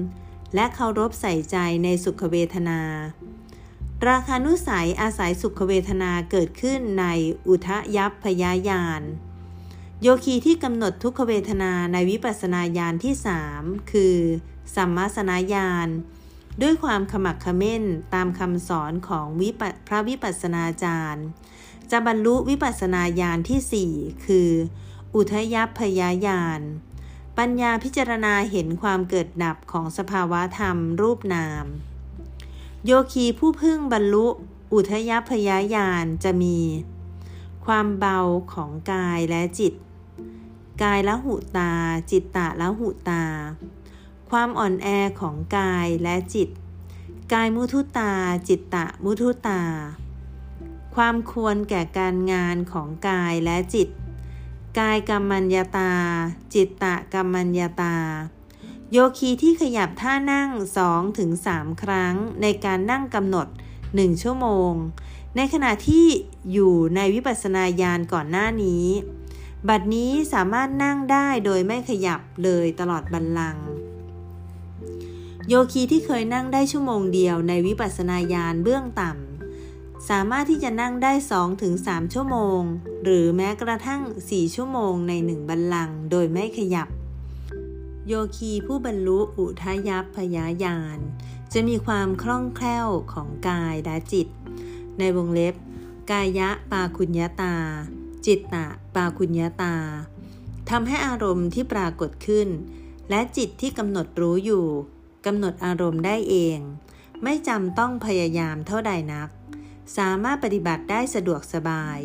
[0.56, 2.82] และเคารพใส่ใจในสุขเวทนา
[4.10, 7.06] ราคานุสัยอาศัยสุขเวทนาเกิดขึ้นใน
[7.48, 9.02] อุทยัพพยายาน
[10.02, 14.18] โยคีที่กำหนดทุกขเวทนาในวิปัสสนาญาณที่สามคือ
[14.76, 15.88] สัมมาสนาญาณ
[16.62, 17.84] ด้วยความขมักขม้น
[18.14, 21.26] ตามคำสอนของวิปพระวิปัสสนาจารย์
[21.92, 23.92] จะบรรลุวิปัสสนาญาณที่สี่
[24.26, 24.50] คือ
[25.16, 26.60] อุทยพยายาน
[27.38, 31.66] ปัญญาพิจารณาเห็นความเกิดดับของสภาวะธรรมรูปนาม
[32.88, 34.28] โยคีผู้พึ่งบรรลุ
[34.74, 36.60] อุทยพยายานจะมี
[37.66, 38.20] ความเบา
[38.54, 39.74] ของกายและจิต
[40.84, 41.74] กายละหุตา
[42.12, 43.24] จิตตะละหุตา
[44.30, 44.88] ความอ่อนแอ
[45.20, 46.50] ของกายและจิต
[47.34, 48.14] กายมุทุตา
[48.48, 49.62] จิตตะมุทุตา
[50.96, 53.90] ความควรแก่การงานของกายและจิต
[54.80, 55.94] กายกรรมัญญาตา
[56.54, 57.96] จิตตะกรรมัญญาตา
[58.98, 60.50] โยคีที่ขยับท่านั่ง
[60.84, 61.32] 2-3ถึง
[61.84, 63.48] ครั้ง ในการนั่งกำหนด
[63.86, 64.74] 1 ชั่วโมง
[65.36, 66.08] ในขณะที่
[66.52, 68.86] อยู่ในวิปัสสนาญาณก่อนหน้านี้
[69.70, 73.66] บัดนี้สามารถนั่งได้โดยไม่ขยับเลยตลอดบัลลังก์
[75.48, 81.14] โยคีที่เคยนั่งได้ชั่วโมงเดียวในวิปัสสนาญาณเบื้องต่ำสามารถที่จะนั่งได้
[81.64, 82.62] 2-3 ชั่วโมง
[83.04, 86.90] หรือแม้กระทั่ง 4 ชั่วโมงในหนึ่งบัลลังก์โดยไม่ขยับ
[88.08, 90.98] โยคีผู้บรรลุอุทายัพพยายาน
[91.54, 94.28] จะมีความคล่องแคล่วของกายและจิต
[95.00, 95.56] ในวงเล็บ
[96.12, 97.56] กายะปาคุญญาตา
[98.26, 99.76] จิตตะปาคุญญาตา
[100.70, 102.48] ทำให้อารมณ์ที่ปรากฏขึ้น
[103.10, 104.68] และจิตที่กำหนดรู้อยู่
[105.26, 106.58] กำหนดอารมณ์ได้เอง
[107.24, 109.30] ไม่จำต้องพยายามเท่าใดนัก
[109.98, 112.00] สามารถปฏิบัติได้สะดวกสบาย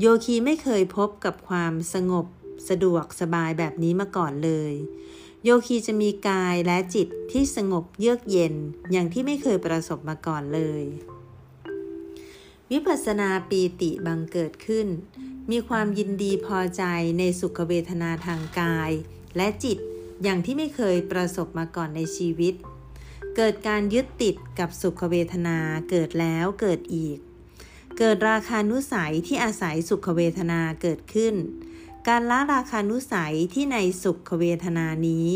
[0.00, 2.26] โยคีไม่เคยพบกับความสงบ
[2.68, 4.74] สะดวกสบายแบบนี้มาก่อนเลย
[5.46, 8.54] โยคีจะมีกายและจิตที่สงบเยือกเย็น
[8.92, 10.84] อย่างที่ไม่เคยประสบมาก่อนเลย
[12.70, 14.86] วิปัสสนาปีติบังเกิดขึ้น
[15.50, 16.82] มีความยินดีพอใจ
[17.18, 18.90] ในสุขเวทนาทางกาย
[19.36, 19.78] และจิต
[20.22, 22.54] อย่างที่ไม่เคยประสบมาก่อนในชีวิต
[23.36, 25.58] เกิดการยึดติดกับสุขเวทนา
[25.90, 27.18] เกิดแล้วเกิดอีก
[27.98, 31.34] เกิดราคานุสัยที่อาศัยสุขเวทนาเกิดขึ้น
[32.10, 35.28] การละราคานุสัยที่ในสุขเวทนานี้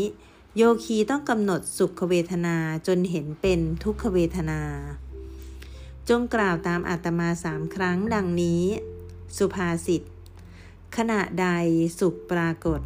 [0.55, 2.57] โยคีต้องกำหนดสุขเวทนา
[2.87, 4.61] จนเห็นเป็นทุกขเวทนา
[6.09, 8.63] จงกล่าวตามอาตมาสามครั้งดังนี้
[9.37, 10.01] สุภาษิต
[10.97, 11.47] ขณะใด
[11.99, 12.81] สุขปรากฏ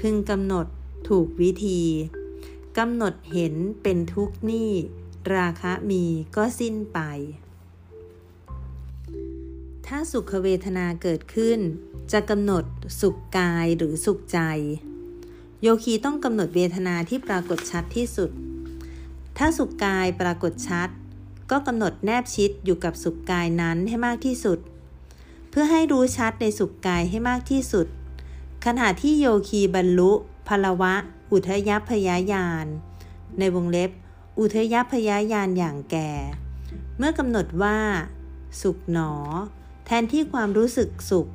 [0.00, 0.66] พึงกำหนด
[1.08, 1.82] ถูกวิธี
[2.78, 4.70] กำหนดเห็นเป็นทุกหนี้
[5.34, 6.04] ราคะมี
[6.36, 7.00] ก็สิ้นไป
[9.90, 11.58] ถ้าสุขเวทนาเกิดขึ้น
[12.12, 12.64] จะกำหนด
[13.00, 14.38] สุขกายหรือสุขใจ
[15.62, 18.30] โยคีต้องกำหนดเวทนาที่ปรากฏชัดที่สุด
[19.38, 20.88] ถ้าสุขกายปรากฏชัด
[21.50, 24.58] ก็กำหนดแนบชิดอยู่กับสุขกายนั้นให้มากที่สุด
[25.50, 27.86] เพื่อให้รู้ชัดในสุขกายให้มากที่สุด
[28.64, 30.12] ขณะที่โยคีบรรลุ
[30.48, 30.94] พลวะ
[31.32, 32.66] อุทยพยายาน
[33.38, 33.90] ในวงเล็บ
[34.38, 36.10] อุทยพยายานอย่างแก่
[36.98, 37.78] เมื่อกำหนดว่า
[38.60, 39.12] สุขหนอ
[39.86, 41.28] แทนที่ความรู้สึกสุข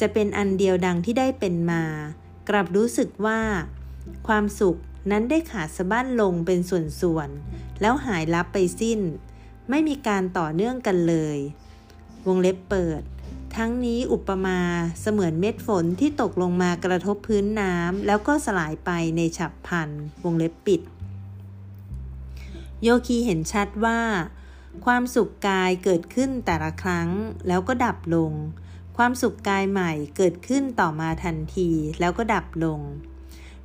[0.00, 1.84] จะเป็นอันเดียวดังที่ได้เป็นมา
[2.48, 3.40] กลับรู้สึกว่า
[4.26, 4.76] ความสุข
[5.10, 6.58] นั้นได้ขาดสะบั้นลงเป็น
[7.00, 9.00] ส่วนๆ แล้วหายลับไปสิ้น
[9.70, 11.38] ไม่มีการต่อเนื่องกันเลย
[12.26, 13.02] วงเล็บเปิด
[13.56, 14.58] ทั้งนี้อุปมา
[15.00, 19.88] เสมือนเม็ดฝนที่ตกลงมากระทบพื้นน้ำแล้วก็สลายไปในฉับพลัน
[20.24, 20.80] วงเล็บปิด
[22.82, 24.00] โยคีเห็นชัดว่า
[24.84, 27.08] ความสุขกายเกิดขึ้นแต่ละครั้ง
[27.48, 28.32] แล้วก็ดับลง
[28.96, 31.70] ความสุขกายใหม่เกิดขึ้นต่อมาทันที
[32.00, 32.80] แล้วก็ดับลง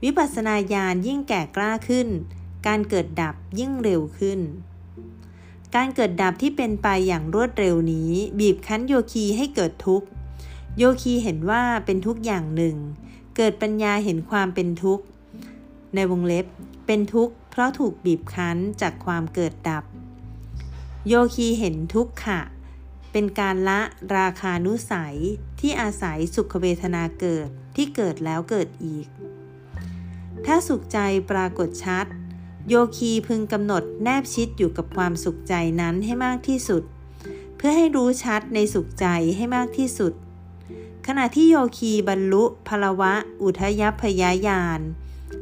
[0.03, 2.07] วิปัสสนาญาณยิ่งแก่กล้าขึ้น
[2.67, 4.39] การเกิดดับยิ่งเร็วขึ้น
[5.75, 10.07] การเกิดดับที่เป็นไปอย่างรวดเร็วนี้ บีบคั้นโยคีให้เกิดทุกข์
[10.77, 12.75] โยคีเห็นว่าเป็นทุกอย่างหนึ่ง
[13.35, 15.05] เกิดปัญญาเห็นความเป็นทุกข์
[15.95, 16.45] ในวงเล็บ
[16.85, 19.83] เป็นทุกข์เพราะถูกบีบคั้นจากความเกิดดับ
[21.07, 22.41] โยคีเห็นทุกขะ
[23.11, 23.79] เป็นการละ
[24.17, 25.17] ราคานุสัย
[25.59, 29.07] ที่อาศัยสุขเวทนาเกิดที่เกิดแล้วเกิดอีก
[30.45, 30.99] ถ้าสุขใจ
[31.31, 32.05] ปรากฏชัด
[32.67, 36.83] โยคีพึงกำหนดแนบชิดอยู่กับความสุขใจนั้นให้มากที่สุด
[37.55, 40.13] เพื่อให้รู้ชัดในสุขใจให้มากที่สุด
[41.07, 44.79] ขณะที่โยคีบรรลุพลวะ อุทยพยายาน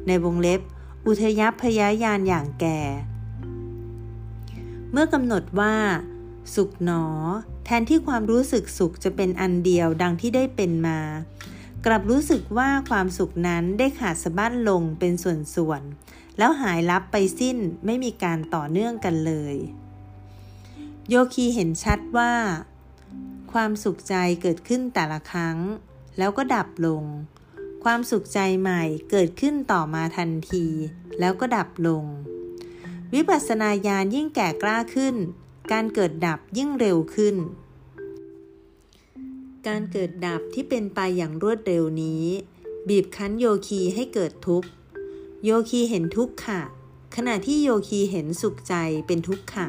[0.07, 0.61] ในวงเล็บ
[1.07, 2.79] อุทยพยายานอย่างแก่
[4.91, 5.75] เมื่อกำหนดว่า
[6.55, 7.03] สุขหนอ
[7.65, 10.99] แทนที่ความรู้สึกสุขจะเป็นอันเดียวดังที่ได้เป็นมา
[11.85, 19.55] กลับรู้สึกว่าความสุขนั้นได้ขาดสะบั้นลงเป็นส่วนๆแล้วหายลับไปสิ้นไม่มีการต่อเนื่องกันเลย
[21.09, 22.33] โยคีเห็นชัดว่า
[23.53, 25.57] ความสุขใจเกิดขึ้นแต่ละครั้ง
[26.17, 27.03] แล้วก็ดับลง
[27.83, 30.65] ความสุขใจใหม่เกิดขึ้นต่อมาทันที
[31.19, 32.03] แล้วก็ดับลง
[33.13, 35.15] วิปัสสนาญาณยิ่งแก่กล้าขึ้น
[35.71, 37.35] การเกิดดับยิ่งเร็วขึ้น
[39.67, 42.25] การเกิดดับที่เป็นไปอย่างรวดเร็วนี้
[42.87, 44.69] บีบคั้นโยคีให้เกิดทุกข์
[45.43, 46.61] โยคีเห็นทุกข์ค่ะ
[47.15, 48.75] ขณะที่โยคีเห็นสุขใจ
[49.07, 49.67] เป็นทุกข์ค่ะ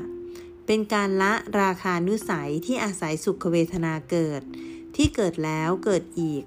[0.66, 4.42] เป็นการละราคานุสัยที่อาศัยสุขเวทนาเกิด
[4.96, 6.42] ที่เกิดแล้วเกิดอีก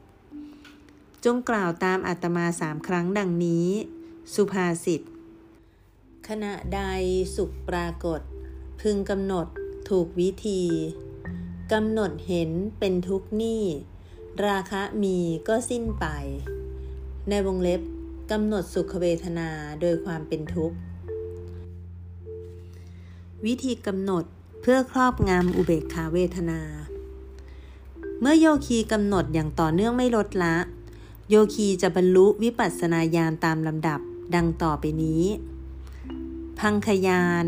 [1.25, 3.67] จงกล่าวตามอัตมาสามครั้งดังนี้
[4.33, 5.01] สุภาษิต
[6.29, 6.81] ขณะใด
[7.35, 8.21] สุขปรากฏ
[8.81, 9.47] พึงกำหนด
[9.89, 10.61] ถูกวิธี
[11.73, 12.49] กำหนดเห็น
[12.79, 13.63] เป็นทุกนี่
[14.45, 15.17] ราคะมี
[15.47, 16.05] ก็สิ้นไป
[17.29, 17.81] ในวงเล็บ
[18.31, 19.49] กำหนดสุขเวทนา
[19.81, 20.77] โดยความเป็นทุกข์
[23.45, 24.23] วิธีกำหนด
[24.61, 26.61] เพื่อครอบงำอุเบกขาเวทนา
[28.19, 30.55] เมื่อโยคีกำหนดอย่างต่อเนื่องไม่ลดละ
[31.29, 33.99] โยคีจะบรรลุวิปัสสนาญาณตามลำดับ
[34.35, 35.23] ดังต่อไปนี้
[36.59, 37.45] พังคยาน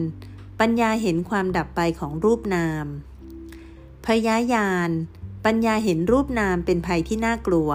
[0.59, 2.85] ปัญญาเห็นความดับไปของรูปนาม
[4.07, 4.89] พยายาน
[5.45, 7.71] ปัญญาเห็นรูปนามเป็นภัยที่น่ากลัว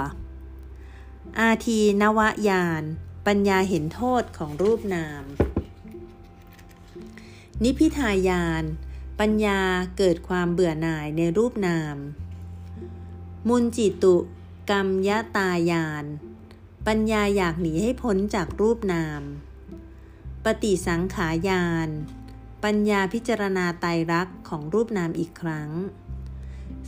[1.39, 2.83] อาทีนวยาน
[3.27, 5.23] ปัญญาเห็นโทษของรูปนาม
[7.63, 8.65] นิพิทายาน
[9.21, 9.61] ปัญญา
[9.99, 11.97] เกิดความเบื่อหน่ายในรูปนาม
[13.49, 14.17] มุนจิตุ
[14.71, 16.05] กรรมยะตายาน
[16.87, 19.23] ปัญญาอยากหนีให้พ้นจากรูปนาม
[20.47, 21.89] ปฏิสังขายาน
[22.65, 25.71] ปัญญาพิจารณาไตรลักษณ์ของรูปนามอีกครั้ง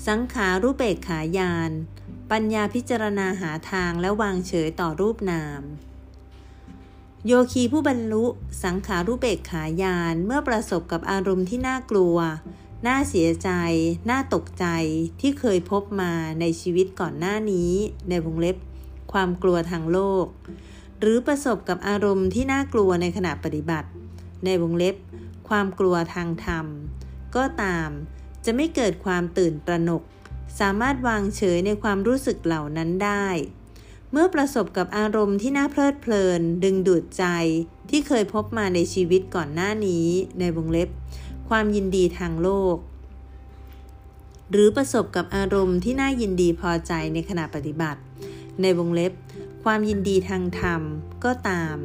[0.07, 1.71] สังขารูปเบกขายาน
[2.31, 5.63] ปัญญาพิจารณาหาทางและวางเฉยต่อรูปนาม
[7.27, 8.25] โยคีผู้บรรลุ
[8.65, 12.17] สังขารูปเบกขายานเมื่อประสบกับอารมณ์ที่น่ากลัว
[12.87, 13.51] น่าเสียใจ
[14.11, 14.67] น่าตกใจ
[15.21, 17.73] ที่เคยพบมาในชีวิตก่อนหน้านี้
[18.09, 18.57] ในวงเล็บ
[19.13, 20.27] ความกลัวทางโลก
[21.03, 23.89] หรือประสบกับอารมณ์ที่น่ากลัวในขณะปฏิบัติ
[24.45, 24.97] ในวงเล็บ
[25.49, 26.67] ความกลัวทางธรรม
[27.37, 27.89] ก็ตาม
[28.45, 30.03] จะไม่เกิดความตื่นตระหนก
[30.61, 33.27] สามารถวางเฉยในความรู้สึกเหล่านั้นได้
[34.11, 37.25] เมื่อประสบกับอารมณ์ที่น่าเพลิดเพลิน ดึงดูดใจ
[37.91, 40.07] ที่เคยพบมาในชีวิตก่อนหน้านี้
[40.41, 40.89] ในวงเล็บ
[41.49, 42.77] ความยินดีทางโลก
[44.51, 48.01] หรือประสบกับอารมณ์ที่น่ายินดีพอใจในขณะปฏิบัติ
[48.63, 49.13] ในวงเล็บ
[49.65, 50.83] ความยินดีทางธรรม
[51.25, 51.77] ก็ตาม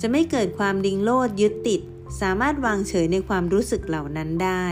[0.00, 1.80] จะไม่เกิดความดิงโลดยึดติด
[2.20, 4.66] สามารถวางเฉยในความรู้สึกเหล่านั้นได้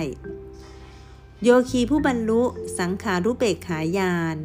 [1.43, 2.43] โยคีผู้บรรลุ
[2.79, 4.37] สังขารุเบกขายาน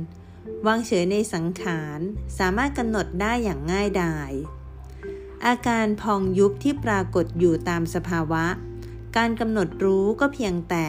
[0.68, 2.00] วางเฉยในสังขาร
[2.40, 4.32] สามารถกำหนดได้อย่างง่ายดาย
[5.46, 8.46] อาการพองยุบที่ปรากฏอยู่ตามสภาวะ
[9.18, 10.88] การกำหนดรู้ก็เพียงแต่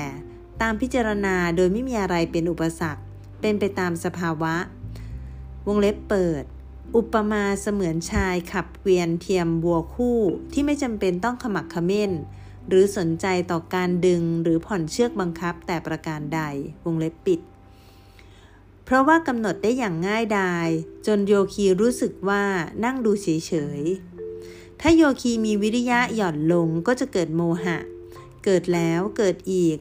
[0.63, 3.03] ตามพิจารณาโดยไม่มีอะไรเป็นอุปสรรค
[3.41, 4.55] เป็นไปตามสภาวะ
[5.67, 6.45] วงเล็บเปิด
[6.97, 10.20] อุปมาเสมือนชายขับเกวียนเทียมบัวคู่
[10.53, 12.12] ที่ไม่จำเป็นต้องขมักขม้น
[12.68, 16.40] หรือสนใจต่อการดึงหรือผ่อนเชือกบังคับแต่ประการใด
[16.84, 17.40] วงเล็บปิด
[18.84, 20.68] เพราะว่ากำหนดได้อย่างง่ายดาย
[21.07, 22.45] จนโยคีรู้สึกว่า
[22.84, 27.78] นั่งดูเฉยๆ ถ้าโยคีมีวิริยะหย่อนลงก็จะเกิดโมหะ
[28.45, 29.78] เกิดแล้วเกิดอีก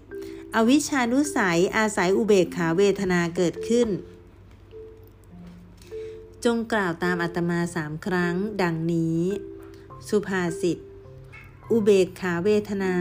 [0.55, 3.87] อวิชานุสัยอาศัยอุเบกขาเวทนาเกิดขึ้น
[6.45, 9.21] จงกล่าวตามอัตมาสามครั้ง ดังนี้
[10.07, 10.77] สุภาษิต
[11.71, 12.95] อุเบกขาเวทนา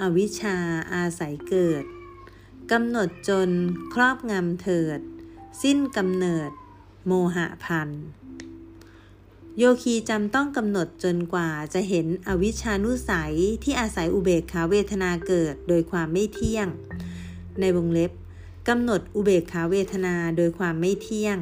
[0.00, 0.56] อาวิชชา
[0.94, 1.84] อาศัยเกิด
[2.72, 3.50] กำหนดจน
[3.94, 4.98] ครอบงำเถิด
[5.62, 6.50] สิ้นกำเนิด
[7.06, 7.88] โมหะพัน
[9.58, 13.34] โยคีจำต้องกำหนดจนกว่าจะเห็นอวิชานุสัย
[13.64, 16.68] ที่อาศัยอุเบกขาเวทนาเกิดโดยความไม่เที่ยง
[17.60, 18.12] ในวงเล็บ
[18.68, 21.38] กำหนดอุเบกขาเวทนาโดยความไม่เที่ยง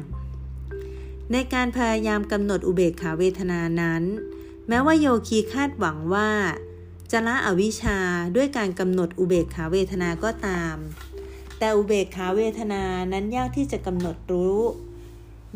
[1.31, 4.03] ในการพยายามกำหนดอุเบกขาเวทนานั้น
[4.67, 6.29] แม้ว่าโยคีคาดหวังว่า
[7.11, 7.99] จะละอวิชชา
[8.35, 10.75] ด้วยการกำหนดอุเบกขาเวทนาก็ตาม
[11.57, 14.59] แต่อุเบกขาเวทนานั้นยากที่จะกำหนดรู้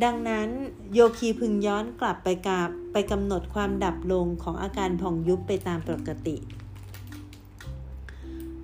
[0.04, 0.50] ดังนั้น
[0.94, 6.38] โยคีพึงย้อนกลับไปกับไปกำหนดความดับลงของอาการผ่องยุบไปตามปกติ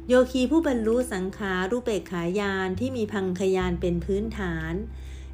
[0.08, 4.74] โยคีผู้บรรลุสังขารูปเบกขายานที่มีพังคยานเป็นพื้นฐาน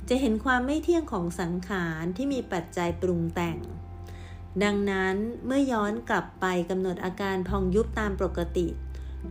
[0.09, 3.57] จะเห็นความไม่เที่ยงของสังขารที่มีปัจจัยปรุงแต่ง
[4.63, 8.67] ดังนั้นเมื่อย้อนกลับไปกำหนดอาการพองยุบตามปกติ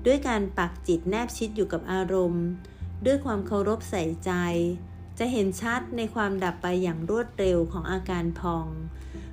[0.06, 2.46] ด้วยการปักจิตแนบชิดอยู่กับอารมณ์
[3.06, 4.32] ด้วยความเคารพใส่ใจ
[5.18, 8.66] จะเห็นชัดในความดับไปอย่างรวดเร็วของอาการพอง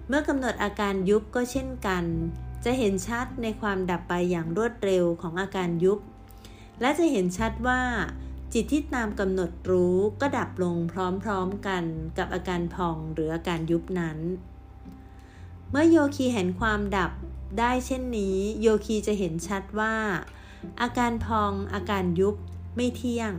[0.07, 2.05] เมื่อกำหนดอาการยุบก็เช่นกัน
[2.65, 5.99] จะเห็นชัดในความดับไปอย่างรวดเร็วของอาการยุบ
[6.81, 7.81] และจะเห็นชัดว่า
[8.57, 10.75] จิตที่ตามกำหนดรู้ก็ดับลง
[11.23, 11.83] พร้อมๆกัน
[12.17, 14.17] กับอาการพองหรืออาการยุบนั้น
[15.69, 17.11] เมื่อโยคีเห็นความดับ
[17.59, 19.95] ได้เช่นนี้ โยคีจะเห็นชัดว่า
[20.81, 22.35] อาการพองอาการยุบ
[22.75, 23.31] ไม่เที่ยง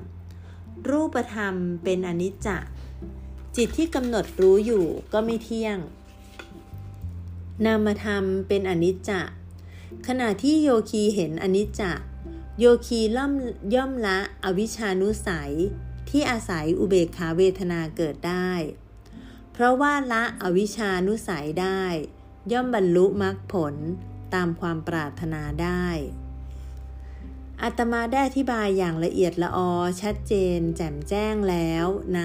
[0.88, 1.54] รูปธรรม
[1.84, 2.48] เป็นอนิจจ
[3.56, 5.78] จิตที่กำหนดรู้อยู่ก็ไม่เที่ยง
[7.64, 9.10] นามธรรมเป็นอนิจจ
[10.06, 11.82] ขณะที่โยคีเห็นอนิจจ
[12.58, 13.32] โยคีล่อม
[13.74, 15.52] ย่อมละอวิชานุสัย
[16.08, 18.52] ที่อาศัยอุเบกขาเวทนาเกิดได้
[19.52, 21.82] เพราะว่าละอวิชานุสัยได้
[22.52, 23.74] ย่อมบรรลุมรรคผล
[24.34, 25.86] ตามความปรารถนาได้
[27.62, 31.86] อาตมาได้อธิบายอย่างละเอียดละออชัดเจน แจ่มแจ้งแล้ว
[32.16, 32.22] ใน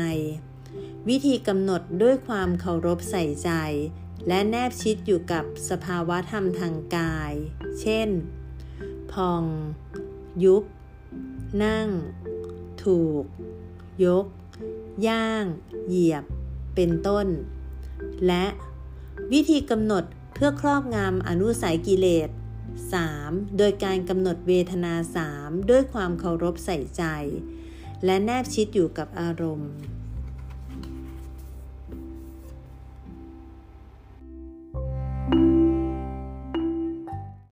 [1.10, 3.52] วิธีกำหนดด้วยความเคารพใส่ใจ
[4.28, 7.34] และแนบชิดอยู่กับสภาวะธรรมทางกาย
[7.82, 8.10] เช่น
[9.14, 9.44] พอง
[10.44, 10.64] ยุบ
[11.64, 11.88] นั่ง
[12.84, 13.24] ถูก
[14.06, 14.26] ยก
[15.08, 15.46] ย่าง
[15.88, 16.24] เหยียบ
[16.76, 17.28] เป็นต้น
[18.28, 18.46] และ
[19.32, 20.04] วิธีกำหนด
[20.34, 22.30] เพื่อครอบงำอนุสัยกิเลส
[22.94, 23.58] 3.
[23.58, 24.94] โดยการกำหนดเวทนา
[25.34, 27.04] 3 ด้วยความเคารพใส่ใจ
[28.06, 29.72] และแนบชิดอยู่กับอารมณ์